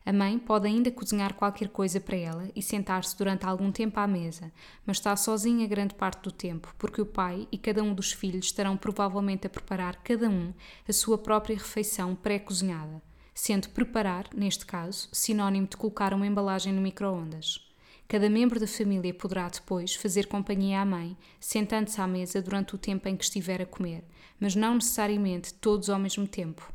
A 0.05 0.13
mãe 0.13 0.41
pode 0.41 0.67
ainda 0.67 0.91
cozinhar 0.91 1.35
qualquer 1.35 1.69
coisa 1.69 2.01
para 2.01 2.17
ela 2.17 2.51
e 2.57 2.61
sentar-se 2.61 3.17
durante 3.17 3.47
algum 3.47 3.71
tempo 3.71 4.01
à 4.01 4.09
mesa, 4.09 4.51
mas 4.85 4.97
está 4.97 5.15
sozinha 5.15 5.69
grande 5.69 5.95
parte 5.95 6.25
do 6.25 6.33
tempo, 6.33 6.75
porque 6.77 7.01
o 7.01 7.07
pai 7.07 7.47
e 7.53 7.57
cada 7.57 7.81
um 7.81 7.95
dos 7.95 8.11
filhos 8.13 8.47
estarão 8.47 8.77
provavelmente 8.77 9.47
a 9.47 9.51
preparar 9.51 10.03
cada 10.03 10.29
um 10.29 10.53
a 10.89 10.93
sua 10.93 11.17
própria 11.17 11.57
refeição 11.57 12.17
pré-cozinhada, 12.17 13.01
sendo 13.33 13.69
preparar, 13.69 14.27
neste 14.35 14.67
caso, 14.67 15.09
sinónimo 15.13 15.69
de 15.69 15.77
colocar 15.77 16.13
uma 16.13 16.27
embalagem 16.27 16.73
no 16.73 16.83
micro-ondas. 16.83 17.73
Cada 18.15 18.31
membro 18.31 18.61
da 18.61 18.67
família 18.69 19.13
poderá 19.13 19.49
depois 19.49 19.97
fazer 19.97 20.29
companhia 20.29 20.81
à 20.81 20.85
mãe, 20.85 21.17
sentando-se 21.41 22.01
à 22.01 22.07
mesa 22.07 22.41
durante 22.41 22.73
o 22.73 22.79
tempo 22.79 23.09
em 23.09 23.17
que 23.17 23.25
estiver 23.25 23.61
a 23.61 23.67
comer, 23.67 24.05
mas 24.39 24.55
não 24.55 24.77
necessariamente 24.77 25.53
todos 25.55 25.91
ao 25.91 25.99
mesmo 25.99 26.25
tempo. 26.25 26.73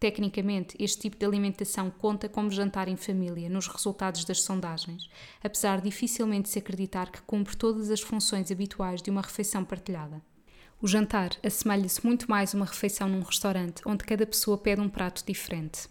Tecnicamente, 0.00 0.74
este 0.80 1.02
tipo 1.02 1.16
de 1.16 1.24
alimentação 1.24 1.92
conta 1.92 2.28
como 2.28 2.50
jantar 2.50 2.88
em 2.88 2.96
família 2.96 3.48
nos 3.48 3.68
resultados 3.68 4.24
das 4.24 4.42
sondagens, 4.42 5.08
apesar 5.44 5.76
de 5.76 5.84
dificilmente 5.84 6.48
se 6.48 6.58
acreditar 6.58 7.12
que 7.12 7.22
cumpre 7.22 7.56
todas 7.56 7.88
as 7.88 8.00
funções 8.00 8.50
habituais 8.50 9.00
de 9.00 9.10
uma 9.10 9.22
refeição 9.22 9.64
partilhada. 9.64 10.20
O 10.82 10.88
jantar 10.88 11.36
assemelha-se 11.40 12.04
muito 12.04 12.28
mais 12.28 12.52
a 12.52 12.56
uma 12.56 12.66
refeição 12.66 13.08
num 13.08 13.22
restaurante 13.22 13.80
onde 13.86 14.02
cada 14.02 14.26
pessoa 14.26 14.58
pede 14.58 14.80
um 14.80 14.88
prato 14.88 15.24
diferente. 15.24 15.88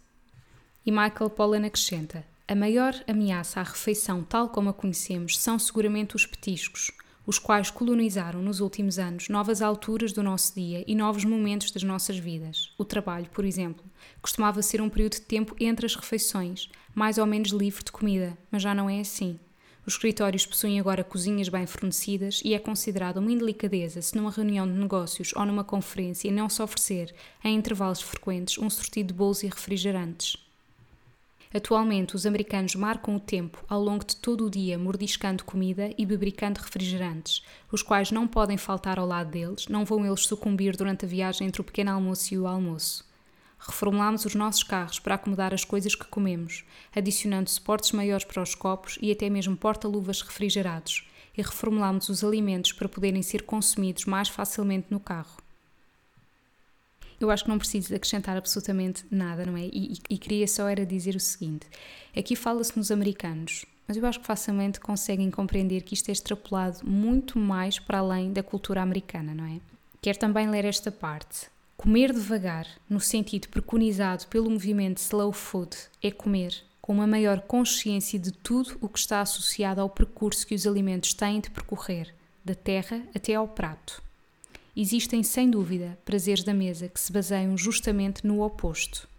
E 0.86 0.92
Michael 0.92 1.30
Pollan 1.30 1.66
acrescenta: 1.66 2.26
A 2.52 2.56
maior 2.56 2.96
ameaça 3.08 3.60
à 3.60 3.64
refeição 3.64 4.24
tal 4.24 4.50
como 4.50 4.72
a 4.72 4.74
conhecemos 4.74 5.38
são 5.38 5.60
seguramente 5.60 6.16
os 6.16 6.26
petiscos, 6.26 6.90
os 7.24 7.38
quais 7.38 7.70
colonizaram 7.70 8.42
nos 8.42 8.60
últimos 8.60 8.98
anos 8.98 9.30
novas 9.30 9.62
alturas 9.62 10.12
do 10.12 10.24
nosso 10.24 10.56
dia 10.56 10.84
e 10.88 10.96
novos 10.96 11.24
momentos 11.24 11.70
das 11.70 11.84
nossas 11.84 12.18
vidas. 12.18 12.74
O 12.76 12.84
trabalho, 12.84 13.30
por 13.30 13.46
exemplo, 13.46 13.86
costumava 14.20 14.64
ser 14.64 14.82
um 14.82 14.90
período 14.90 15.18
de 15.18 15.22
tempo 15.22 15.56
entre 15.60 15.86
as 15.86 15.94
refeições, 15.94 16.72
mais 16.96 17.20
ou 17.20 17.28
menos 17.28 17.52
livre 17.52 17.84
de 17.84 17.92
comida, 17.92 18.36
mas 18.50 18.64
já 18.64 18.74
não 18.74 18.90
é 18.90 19.00
assim. 19.00 19.40
Os 19.86 19.94
escritórios 19.94 20.44
possuem 20.44 20.80
agora 20.80 21.04
cozinhas 21.04 21.50
bem 21.50 21.68
fornecidas 21.68 22.42
e 22.44 22.56
é 22.56 22.58
considerado 22.58 23.18
uma 23.18 23.32
indelicadeza 23.32 24.02
se 24.02 24.18
numa 24.18 24.32
reunião 24.32 24.66
de 24.66 24.74
negócios 24.74 25.34
ou 25.36 25.46
numa 25.46 25.64
conferência 25.64 26.32
não 26.32 26.50
se 26.50 26.64
oferecer, 26.64 27.14
em 27.44 27.56
intervalos 27.56 28.02
frequentes, 28.02 28.58
um 28.58 28.72
sortido 28.72 29.10
de 29.10 29.14
bolos 29.14 29.44
e 29.44 29.46
refrigerantes. 29.46 30.49
Atualmente, 31.52 32.16
os 32.16 32.28
americanos 32.28 32.76
marcam 32.76 33.16
o 33.16 33.20
tempo 33.20 33.66
ao 33.68 33.82
longo 33.82 34.06
de 34.06 34.16
todo 34.16 34.46
o 34.46 34.50
dia 34.52 34.78
mordiscando 34.78 35.44
comida 35.44 35.90
e 35.98 36.06
bebericando 36.06 36.62
refrigerantes, 36.62 37.44
os 37.72 37.82
quais 37.82 38.12
não 38.12 38.28
podem 38.28 38.56
faltar 38.56 39.00
ao 39.00 39.08
lado 39.08 39.32
deles, 39.32 39.68
não 39.68 39.84
vão 39.84 40.06
eles 40.06 40.28
sucumbir 40.28 40.78
durante 40.78 41.06
a 41.06 41.08
viagem 41.08 41.48
entre 41.48 41.60
o 41.60 41.64
pequeno 41.64 41.90
almoço 41.90 42.36
e 42.36 42.38
o 42.38 42.46
almoço. 42.46 43.04
Reformulámos 43.58 44.26
os 44.26 44.36
nossos 44.36 44.62
carros 44.62 45.00
para 45.00 45.16
acomodar 45.16 45.52
as 45.52 45.66
coisas 45.66 45.96
que 45.96 46.06
comemos, 46.06 46.64
adicionando 46.96 47.50
suportes 47.50 47.94
maiores 47.94 48.26
para 48.26 48.44
os 48.44 48.54
copos 48.54 49.00
e 49.02 49.12
até 49.12 49.28
mesmo 49.28 49.58
porta-luvas 49.58 50.22
refrigerados, 50.22 51.10
e 51.36 51.42
reformulámos 51.42 52.10
os 52.10 52.24
alimentos 52.24 52.74
para 52.74 52.88
poderem 52.88 53.24
ser 53.24 53.42
consumidos 53.42 54.06
mais 54.06 54.30
facilmente 54.30 54.88
no 54.92 55.00
carro. 55.00 55.49
Eu 57.20 57.30
acho 57.30 57.44
que 57.44 57.50
não 57.50 57.58
preciso 57.58 57.94
acrescentar 57.94 58.38
absolutamente 58.38 59.06
nada, 59.12 59.46
não 59.46 59.58
é? 59.58 59.66
E, 59.66 60.00
e, 60.10 60.18
queria 60.18 60.48
só 60.48 60.68
era 60.68 60.86
dizer 60.86 61.16
o 61.16 61.20
seguinte: 61.20 61.68
aqui 62.16 62.36
fala-se 62.36 62.78
nos 62.78 62.92
americanos, 62.92 63.66
mas 63.88 63.98
eu 63.98 64.06
acho 64.06 64.20
que 64.20 64.26
facilmente 64.26 64.80
conseguem 64.80 65.30
compreender 65.30 65.82
que 65.82 65.94
isto 65.94 66.10
é 66.10 66.12
extrapolado 66.12 66.80
muito 66.84 67.38
mais 67.38 67.80
para 67.80 68.00
além 68.00 68.32
da 68.32 68.44
cultura 68.44 68.82
americana, 68.82 69.34
não 69.34 69.46
é? 69.46 69.60
Quero 70.02 70.18
também 70.18 70.50
ler 70.50 70.64
esta 70.64 70.92
parte. 70.92 71.48
Comer 71.76 72.14
devagar, 72.14 72.68
no 72.90 73.00
sentido 73.00 73.48
preconizado 73.50 74.28
pelo 74.28 74.50
movimento 74.50 74.98
slow 74.98 75.32
food, 75.32 75.76
é 76.04 76.12
comer 76.12 76.54
com 76.82 76.94
uma 76.94 77.08
maior 77.08 77.42
consciência 77.42 78.18
de 78.18 78.32
tudo 78.32 78.78
o 78.82 78.90
que 78.90 79.00
está 79.00 79.22
associado 79.22 79.80
ao 79.80 79.90
percurso 79.90 80.48
que 80.48 80.56
os 80.56 80.66
alimentos 80.66 81.14
têm 81.14 81.40
de 81.40 81.50
percorrer, 81.50 82.14
da 82.44 82.56
terra 82.56 83.04
até 83.14 83.36
ao 83.36 83.48
prato. 83.48 84.02
Existem, 84.76 85.24
sem 85.24 85.50
dúvida, 85.50 85.98
prazeres 86.06 86.44
da 86.44 86.54
mesa 86.54 86.88
que 86.88 87.00
se 87.00 87.12
baseiam 87.12 87.58
justamente 87.58 88.26
no 88.26 88.42
oposto, 88.42 89.10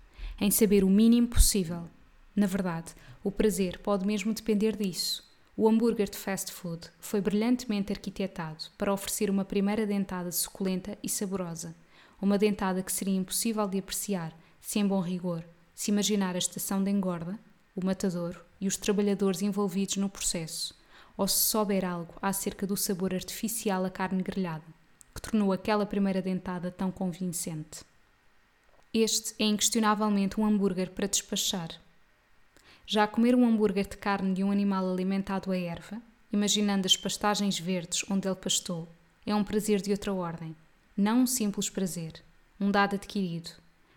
em 0.40 0.50
saber 0.50 0.84
o 0.84 0.88
mínimo 0.88 1.26
possível. 1.26 1.88
Na 2.36 2.46
verdade, 2.46 2.94
o 3.22 3.32
prazer 3.32 3.78
pode 3.78 4.06
mesmo 4.06 4.32
depender 4.32 4.76
disso. 4.76 5.28
O 5.56 5.68
hambúrguer 5.68 6.08
de 6.08 6.16
fast 6.16 6.52
food 6.52 6.88
foi 7.00 7.20
brilhantemente 7.20 7.92
arquitetado 7.92 8.64
para 8.78 8.92
oferecer 8.92 9.28
uma 9.28 9.44
primeira 9.44 9.84
dentada 9.84 10.30
suculenta 10.30 10.96
e 11.02 11.08
saborosa, 11.08 11.74
uma 12.22 12.38
dentada 12.38 12.82
que 12.82 12.92
seria 12.92 13.16
impossível 13.16 13.66
de 13.66 13.78
apreciar 13.78 14.32
se, 14.60 14.78
em 14.78 14.86
bom 14.86 15.00
rigor, 15.00 15.44
se 15.74 15.90
imaginar 15.90 16.36
a 16.36 16.38
estação 16.38 16.82
de 16.82 16.90
engorda, 16.90 17.38
o 17.74 17.84
matador 17.84 18.40
e 18.60 18.68
os 18.68 18.76
trabalhadores 18.76 19.42
envolvidos 19.42 19.96
no 19.96 20.08
processo, 20.08 20.74
ou 21.16 21.26
se 21.26 21.36
souber 21.36 21.84
algo 21.84 22.14
acerca 22.22 22.66
do 22.66 22.76
sabor 22.76 23.12
artificial 23.12 23.84
à 23.84 23.90
carne 23.90 24.22
grelhada 24.22 24.79
que 25.14 25.20
tornou 25.20 25.52
aquela 25.52 25.86
primeira 25.86 26.22
dentada 26.22 26.70
tão 26.70 26.90
convincente. 26.90 27.82
Este 28.92 29.34
é 29.38 29.44
inquestionavelmente 29.44 30.40
um 30.40 30.44
hambúrguer 30.44 30.90
para 30.90 31.06
despachar. 31.06 31.70
Já 32.86 33.06
comer 33.06 33.34
um 33.34 33.46
hambúrguer 33.46 33.88
de 33.88 33.96
carne 33.96 34.34
de 34.34 34.42
um 34.42 34.50
animal 34.50 34.90
alimentado 34.90 35.52
a 35.52 35.56
erva, 35.56 36.02
imaginando 36.32 36.86
as 36.86 36.96
pastagens 36.96 37.58
verdes 37.58 38.04
onde 38.10 38.26
ele 38.26 38.34
pastou, 38.34 38.88
é 39.24 39.34
um 39.34 39.44
prazer 39.44 39.80
de 39.80 39.92
outra 39.92 40.12
ordem. 40.12 40.56
Não 40.96 41.20
um 41.20 41.26
simples 41.26 41.70
prazer, 41.70 42.14
um 42.60 42.70
dado 42.70 42.96
adquirido, 42.96 43.50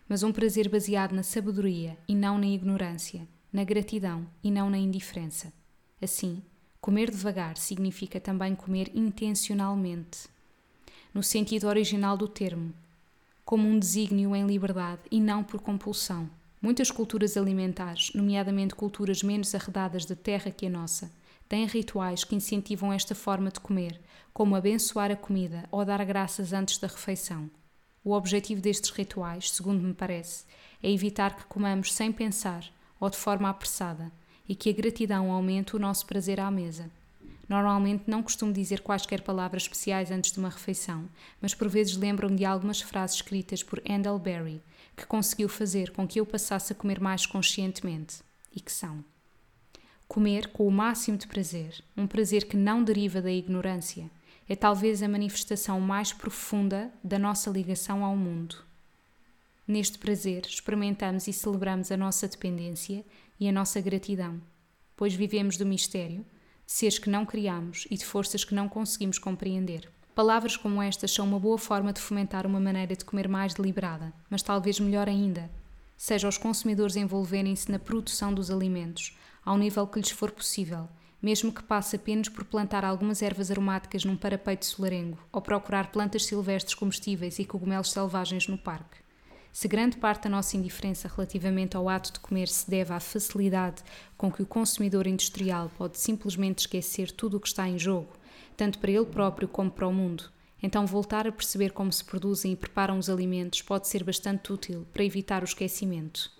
mas 0.08 0.22
um 0.22 0.32
prazer 0.32 0.68
baseado 0.68 1.12
na 1.12 1.22
sabedoria 1.22 1.98
e 2.06 2.14
não 2.14 2.38
na 2.38 2.46
ignorância, 2.46 3.26
na 3.52 3.64
gratidão 3.64 4.26
e 4.42 4.50
não 4.50 4.70
na 4.70 4.78
indiferença. 4.78 5.52
Assim, 6.00 6.42
comer 6.80 7.10
devagar 7.10 7.56
significa 7.56 8.20
também 8.20 8.54
comer 8.54 8.90
intencionalmente 8.94 10.28
no 11.14 11.22
sentido 11.22 11.68
original 11.68 12.16
do 12.16 12.26
termo, 12.26 12.74
como 13.44 13.68
um 13.68 13.78
desígnio 13.78 14.34
em 14.34 14.44
liberdade 14.44 15.02
e 15.10 15.20
não 15.20 15.44
por 15.44 15.60
compulsão. 15.60 16.28
Muitas 16.60 16.90
culturas 16.90 17.36
alimentares, 17.36 18.10
nomeadamente 18.14 18.74
culturas 18.74 19.22
menos 19.22 19.54
arredadas 19.54 20.04
da 20.04 20.16
terra 20.16 20.50
que 20.50 20.66
a 20.66 20.70
nossa, 20.70 21.12
têm 21.48 21.66
rituais 21.66 22.24
que 22.24 22.34
incentivam 22.34 22.92
esta 22.92 23.14
forma 23.14 23.50
de 23.50 23.60
comer, 23.60 24.00
como 24.32 24.56
abençoar 24.56 25.12
a 25.12 25.16
comida 25.16 25.64
ou 25.70 25.84
dar 25.84 26.04
graças 26.04 26.52
antes 26.52 26.78
da 26.78 26.88
refeição. 26.88 27.48
O 28.02 28.12
objetivo 28.12 28.60
destes 28.60 28.90
rituais, 28.90 29.52
segundo 29.52 29.82
me 29.82 29.94
parece, 29.94 30.44
é 30.82 30.90
evitar 30.90 31.36
que 31.36 31.44
comamos 31.44 31.92
sem 31.92 32.10
pensar 32.10 32.68
ou 32.98 33.08
de 33.08 33.16
forma 33.16 33.48
apressada 33.48 34.10
e 34.48 34.54
que 34.54 34.68
a 34.68 34.72
gratidão 34.72 35.30
aumente 35.30 35.76
o 35.76 35.78
nosso 35.78 36.04
prazer 36.06 36.40
à 36.40 36.50
mesa. 36.50 36.90
Normalmente 37.48 38.04
não 38.06 38.22
costumo 38.22 38.52
dizer 38.52 38.80
quaisquer 38.80 39.20
palavras 39.20 39.64
especiais 39.64 40.10
antes 40.10 40.32
de 40.32 40.38
uma 40.38 40.48
refeição, 40.48 41.08
mas 41.40 41.54
por 41.54 41.68
vezes 41.68 41.96
lembro-me 41.96 42.36
de 42.36 42.44
algumas 42.44 42.80
frases 42.80 43.16
escritas 43.16 43.62
por 43.62 43.82
Andel 43.88 44.18
Berry, 44.18 44.62
que 44.96 45.06
conseguiu 45.06 45.48
fazer 45.48 45.90
com 45.90 46.06
que 46.06 46.20
eu 46.20 46.26
passasse 46.26 46.72
a 46.72 46.76
comer 46.76 47.00
mais 47.00 47.26
conscientemente, 47.26 48.20
e 48.54 48.60
que 48.60 48.72
são: 48.72 49.04
Comer 50.08 50.48
com 50.48 50.66
o 50.66 50.70
máximo 50.70 51.18
de 51.18 51.26
prazer, 51.26 51.82
um 51.96 52.06
prazer 52.06 52.46
que 52.46 52.56
não 52.56 52.82
deriva 52.82 53.20
da 53.20 53.30
ignorância, 53.30 54.10
é 54.48 54.56
talvez 54.56 55.02
a 55.02 55.08
manifestação 55.08 55.80
mais 55.80 56.12
profunda 56.12 56.90
da 57.02 57.18
nossa 57.18 57.50
ligação 57.50 58.04
ao 58.04 58.16
mundo. 58.16 58.56
Neste 59.66 59.98
prazer, 59.98 60.44
experimentamos 60.46 61.26
e 61.26 61.32
celebramos 61.32 61.90
a 61.90 61.96
nossa 61.96 62.28
dependência 62.28 63.04
e 63.40 63.48
a 63.48 63.52
nossa 63.52 63.80
gratidão, 63.80 64.40
pois 64.94 65.14
vivemos 65.14 65.56
do 65.56 65.64
mistério 65.64 66.24
seres 66.66 66.98
que 66.98 67.10
não 67.10 67.26
criamos 67.26 67.86
e 67.90 67.96
de 67.96 68.04
forças 68.04 68.44
que 68.44 68.54
não 68.54 68.68
conseguimos 68.68 69.18
compreender. 69.18 69.90
Palavras 70.14 70.56
como 70.56 70.80
estas 70.80 71.12
são 71.12 71.26
uma 71.26 71.40
boa 71.40 71.58
forma 71.58 71.92
de 71.92 72.00
fomentar 72.00 72.46
uma 72.46 72.60
maneira 72.60 72.94
de 72.94 73.04
comer 73.04 73.28
mais 73.28 73.52
deliberada, 73.52 74.12
mas 74.30 74.42
talvez 74.42 74.78
melhor 74.78 75.08
ainda, 75.08 75.50
seja 75.96 76.28
os 76.28 76.38
consumidores 76.38 76.96
envolverem-se 76.96 77.70
na 77.70 77.78
produção 77.78 78.32
dos 78.32 78.50
alimentos, 78.50 79.16
ao 79.44 79.58
nível 79.58 79.86
que 79.86 79.98
lhes 79.98 80.10
for 80.10 80.30
possível, 80.30 80.88
mesmo 81.20 81.52
que 81.52 81.62
passe 81.62 81.96
apenas 81.96 82.28
por 82.28 82.44
plantar 82.44 82.84
algumas 82.84 83.22
ervas 83.22 83.50
aromáticas 83.50 84.04
num 84.04 84.16
parapeito 84.16 84.66
solarengo 84.66 85.18
ou 85.32 85.40
procurar 85.40 85.90
plantas 85.90 86.26
silvestres 86.26 86.74
comestíveis 86.74 87.38
e 87.38 87.44
cogumelos 87.44 87.90
selvagens 87.90 88.46
no 88.46 88.58
parque. 88.58 89.03
Se 89.54 89.68
grande 89.68 89.98
parte 89.98 90.24
da 90.24 90.30
nossa 90.30 90.56
indiferença 90.56 91.06
relativamente 91.06 91.76
ao 91.76 91.88
ato 91.88 92.12
de 92.12 92.18
comer 92.18 92.48
se 92.48 92.68
deve 92.68 92.92
à 92.92 92.98
facilidade 92.98 93.84
com 94.16 94.30
que 94.30 94.42
o 94.42 94.46
consumidor 94.46 95.06
industrial 95.06 95.70
pode 95.78 95.96
simplesmente 95.96 96.58
esquecer 96.58 97.12
tudo 97.12 97.36
o 97.36 97.40
que 97.40 97.46
está 97.46 97.68
em 97.68 97.78
jogo, 97.78 98.08
tanto 98.56 98.80
para 98.80 98.90
ele 98.90 99.06
próprio 99.06 99.46
como 99.46 99.70
para 99.70 99.86
o 99.86 99.92
mundo, 99.92 100.28
então 100.60 100.84
voltar 100.84 101.28
a 101.28 101.30
perceber 101.30 101.70
como 101.70 101.92
se 101.92 102.02
produzem 102.02 102.52
e 102.52 102.56
preparam 102.56 102.98
os 102.98 103.08
alimentos 103.08 103.62
pode 103.62 103.86
ser 103.86 104.02
bastante 104.02 104.52
útil 104.52 104.84
para 104.92 105.04
evitar 105.04 105.42
o 105.42 105.44
esquecimento. 105.44 106.32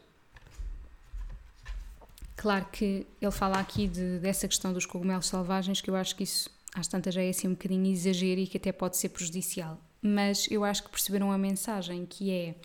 Claro 2.34 2.66
que 2.72 3.06
ele 3.22 3.30
fala 3.30 3.60
aqui 3.60 3.86
de, 3.86 4.18
dessa 4.18 4.48
questão 4.48 4.72
dos 4.72 4.86
cogumelos 4.86 5.28
selvagens, 5.28 5.80
que 5.80 5.88
eu 5.88 5.94
acho 5.94 6.16
que 6.16 6.24
isso 6.24 6.50
às 6.74 6.88
tantas 6.88 7.14
já 7.14 7.22
é 7.22 7.28
assim 7.28 7.46
um 7.46 7.52
bocadinho 7.52 7.86
exagero 7.86 8.40
e 8.40 8.48
que 8.48 8.56
até 8.56 8.72
pode 8.72 8.96
ser 8.96 9.10
prejudicial. 9.10 9.80
Mas 10.02 10.48
eu 10.50 10.64
acho 10.64 10.82
que 10.82 10.90
perceberam 10.90 11.30
a 11.30 11.38
mensagem, 11.38 12.04
que 12.04 12.32
é 12.32 12.56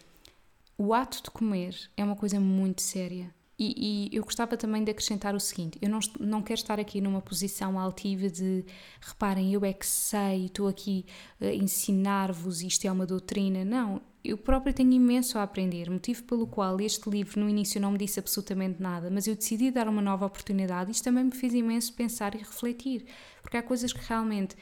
o 0.79 0.93
ato 0.93 1.21
de 1.21 1.29
comer 1.29 1.75
é 1.97 2.03
uma 2.05 2.15
coisa 2.15 2.39
muito 2.39 2.81
séria. 2.81 3.35
E, 3.61 4.07
e, 4.13 4.15
eu 4.15 4.23
gostava 4.23 4.55
também 4.55 4.81
de 4.81 4.91
acrescentar 4.91 5.35
o 5.35 5.39
seguinte: 5.39 5.77
eu 5.81 5.89
não, 5.89 5.99
não 6.17 6.41
quero 6.41 6.57
estar 6.57 6.79
aqui 6.79 7.01
numa 7.01 7.21
posição 7.21 7.77
altiva 7.77 8.29
de 8.29 8.63
reparem, 9.01 9.53
eu 9.53 9.65
é 9.65 9.73
que 9.73 9.85
sei, 9.85 10.45
estou 10.45 10.69
aqui 10.69 11.05
a 11.41 11.47
ensinar-vos, 11.47 12.61
isto 12.61 12.87
é 12.87 12.91
uma 12.91 13.05
doutrina. 13.05 13.65
Não, 13.65 14.01
eu 14.23 14.37
próprio 14.37 14.73
tenho 14.73 14.93
imenso 14.93 15.37
a 15.37 15.43
aprender, 15.43 15.89
motivo 15.89 16.23
pelo 16.23 16.47
qual 16.47 16.79
este 16.79 17.09
livro 17.09 17.41
no 17.41 17.49
início 17.49 17.81
não 17.81 17.91
me 17.91 17.97
disse 17.97 18.17
absolutamente 18.17 18.81
nada, 18.81 19.09
mas 19.11 19.27
eu 19.27 19.35
decidi 19.35 19.71
dar 19.71 19.89
uma 19.89 20.01
nova 20.01 20.25
oportunidade. 20.25 20.91
Isto 20.91 21.03
também 21.03 21.25
me 21.25 21.35
fez 21.35 21.53
imenso 21.53 21.93
pensar 21.93 22.35
e 22.35 22.37
refletir, 22.37 23.05
porque 23.41 23.57
há 23.57 23.61
coisas 23.61 23.91
que 23.91 24.07
realmente 24.07 24.55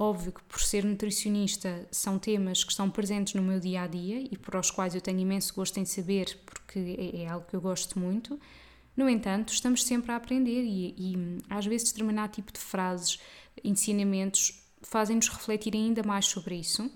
Óbvio 0.00 0.30
que, 0.30 0.42
por 0.44 0.60
ser 0.60 0.84
nutricionista, 0.84 1.88
são 1.90 2.20
temas 2.20 2.62
que 2.62 2.70
estão 2.70 2.88
presentes 2.88 3.34
no 3.34 3.42
meu 3.42 3.58
dia 3.58 3.82
a 3.82 3.86
dia 3.88 4.20
e 4.30 4.38
para 4.38 4.60
os 4.60 4.70
quais 4.70 4.94
eu 4.94 5.00
tenho 5.00 5.18
imenso 5.18 5.52
gosto 5.52 5.76
em 5.78 5.84
saber, 5.84 6.38
porque 6.46 6.78
é, 6.78 7.22
é 7.22 7.28
algo 7.28 7.44
que 7.48 7.56
eu 7.56 7.60
gosto 7.60 7.98
muito. 7.98 8.38
No 8.96 9.08
entanto, 9.08 9.52
estamos 9.52 9.84
sempre 9.84 10.12
a 10.12 10.16
aprender 10.16 10.62
e, 10.62 10.94
e 10.96 11.38
às 11.50 11.66
vezes 11.66 11.90
determinado 11.90 12.32
tipo 12.32 12.52
de 12.52 12.60
frases, 12.60 13.18
ensinamentos, 13.64 14.64
fazem-nos 14.82 15.28
refletir 15.28 15.74
ainda 15.74 16.04
mais 16.04 16.26
sobre 16.26 16.54
isso. 16.54 16.88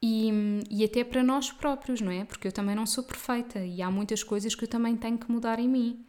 E, 0.00 0.30
e 0.70 0.84
até 0.84 1.02
para 1.02 1.24
nós 1.24 1.50
próprios, 1.50 2.00
não 2.00 2.12
é? 2.12 2.24
Porque 2.24 2.46
eu 2.46 2.52
também 2.52 2.76
não 2.76 2.86
sou 2.86 3.02
perfeita 3.02 3.64
e 3.64 3.82
há 3.82 3.90
muitas 3.90 4.22
coisas 4.22 4.54
que 4.54 4.62
eu 4.62 4.68
também 4.68 4.96
tenho 4.96 5.18
que 5.18 5.30
mudar 5.30 5.58
em 5.58 5.68
mim. 5.68 6.06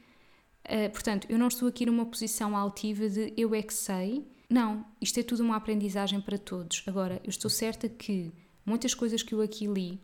Uh, 0.66 0.92
portanto, 0.92 1.26
eu 1.28 1.40
não 1.40 1.48
estou 1.48 1.68
aqui 1.68 1.88
numa 1.88 2.06
posição 2.06 2.56
altiva 2.56 3.10
de 3.10 3.34
eu 3.36 3.56
é 3.56 3.64
que 3.64 3.74
sei. 3.74 4.28
Não, 4.50 4.86
isto 5.02 5.20
é 5.20 5.24
tudo 5.24 5.44
uma 5.44 5.56
aprendizagem 5.56 6.22
para 6.22 6.38
todos. 6.38 6.84
Agora, 6.86 7.20
eu 7.24 7.30
estou 7.30 7.50
certa 7.50 7.90
que 7.90 8.32
muitas 8.66 8.94
coisas 8.94 9.24
que 9.24 9.34
eu 9.34 9.42
aqui 9.42 9.68
li 9.68 10.00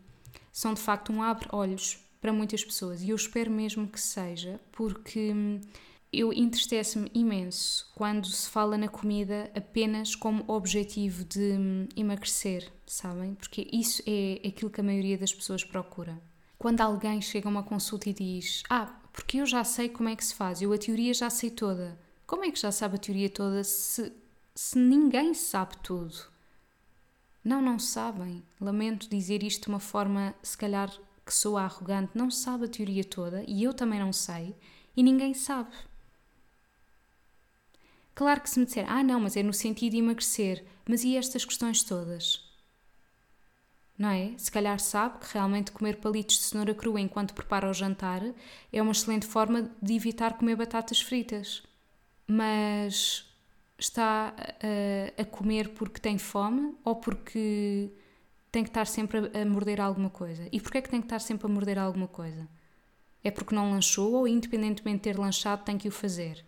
são 0.52 0.74
de 0.74 0.82
facto 0.82 1.12
um 1.12 1.22
abre-olhos 1.22 2.00
para 2.20 2.34
muitas 2.34 2.64
pessoas 2.64 3.02
e 3.02 3.10
eu 3.10 3.16
espero 3.16 3.50
mesmo 3.50 3.88
que 3.88 4.00
seja, 4.00 4.60
porque 4.72 5.32
hum, 5.34 5.60
eu 6.14 6.32
entristece-me 6.34 7.10
imenso 7.14 7.90
quando 7.96 8.28
se 8.28 8.50
fala 8.50 8.78
na 8.78 8.88
comida 8.88 9.50
apenas 9.56 10.14
como 10.14 10.44
objetivo 10.48 11.24
de 11.24 11.54
hum, 11.54 11.88
emagrecer, 11.96 12.72
sabem? 12.86 13.34
Porque 13.34 13.68
isso 13.72 14.04
é 14.06 14.48
aquilo 14.48 14.70
que 14.70 14.82
a 14.82 14.84
maioria 14.84 15.18
das 15.18 15.34
pessoas 15.34 15.64
procura. 15.64 16.22
Quando 16.58 16.82
alguém 16.82 17.22
chega 17.22 17.48
a 17.48 17.52
uma 17.52 17.64
consulta 17.64 18.10
e 18.10 18.14
diz: 18.14 18.62
Ah, 18.70 19.00
porque 19.12 19.38
eu 19.38 19.46
já 19.46 19.64
sei 19.64 19.90
como 19.90 20.10
é 20.10 20.16
que 20.16 20.24
se 20.24 20.36
faz, 20.36 20.62
eu 20.62 20.72
a 20.72 20.78
teoria 20.78 21.14
já 21.14 21.30
sei 21.30 21.50
toda. 21.50 21.98
Como 22.28 22.46
é 22.46 22.52
que 22.52 22.60
já 22.60 22.72
sabe 22.72 22.96
a 22.96 23.00
teoria 23.00 23.30
toda 23.30 23.64
se, 23.64 24.12
se 24.54 24.78
ninguém 24.78 25.34
sabe 25.34 25.78
tudo? 25.78 26.16
Não, 27.44 27.62
não 27.62 27.80
sabem. 27.80 28.44
Lamento 28.60 29.10
dizer 29.10 29.44
isto 29.44 29.64
de 29.64 29.70
uma 29.70 29.80
forma, 29.80 30.36
se 30.44 30.58
calhar, 30.58 30.92
que 31.26 31.34
sou 31.34 31.58
arrogante. 31.58 32.12
Não 32.16 32.30
sabe 32.30 32.66
a 32.66 32.68
teoria 32.68 33.04
toda 33.04 33.44
e 33.48 33.64
eu 33.64 33.74
também 33.74 34.00
não 34.00 34.14
sei 34.14 34.56
e 34.96 35.02
ninguém 35.02 35.34
sabe. 35.34 35.72
Claro 38.14 38.42
que 38.42 38.50
se 38.50 38.60
me 38.60 38.66
disser, 38.66 38.86
ah, 38.90 39.04
não, 39.04 39.20
mas 39.20 39.38
é 39.38 39.44
no 39.44 39.54
sentido 39.54 39.94
de 39.94 39.98
emagrecer, 39.98 40.66
mas 40.88 41.04
e 41.04 41.16
estas 41.16 41.46
questões 41.46 41.82
todas? 41.82 42.44
Não 43.98 44.10
é? 44.10 44.34
Se 44.38 44.52
calhar 44.52 44.80
sabe 44.80 45.20
que 45.20 45.34
realmente 45.34 45.72
comer 45.72 45.98
palitos 45.98 46.38
de 46.38 46.44
cenoura 46.44 46.74
crua 46.74 47.00
enquanto 47.00 47.34
prepara 47.34 47.70
o 47.70 47.74
jantar 47.74 48.22
é 48.72 48.82
uma 48.82 48.92
excelente 48.92 49.26
forma 49.26 49.72
de 49.82 49.94
evitar 49.94 50.34
comer 50.38 50.56
batatas 50.56 51.00
fritas. 51.00 51.64
Mas 52.28 53.31
está 53.84 54.34
a, 54.38 55.22
a 55.22 55.26
comer 55.26 55.70
porque 55.70 56.00
tem 56.00 56.18
fome 56.18 56.76
ou 56.84 56.96
porque 56.96 57.92
tem 58.52 58.64
que 58.64 58.70
estar 58.70 58.86
sempre 58.86 59.18
a, 59.34 59.42
a 59.42 59.46
morder 59.46 59.82
alguma 59.82 60.10
coisa? 60.10 60.48
E 60.52 60.60
porquê 60.60 60.78
é 60.80 60.82
que 60.82 60.90
tem 60.90 61.02
que 61.02 61.08
estar 61.08 61.20
sempre 61.20 61.48
a 61.48 61.50
morder 61.50 61.80
alguma 61.80 62.08
coisa? 62.08 62.48
É 63.24 63.32
porque 63.32 63.56
não 63.56 63.72
lanchou 63.72 64.14
ou, 64.14 64.28
independentemente 64.28 64.98
de 64.98 65.04
ter 65.04 65.20
lanchado, 65.20 65.64
tem 65.64 65.78
que 65.78 65.88
o 65.88 65.92
fazer? 65.92 66.46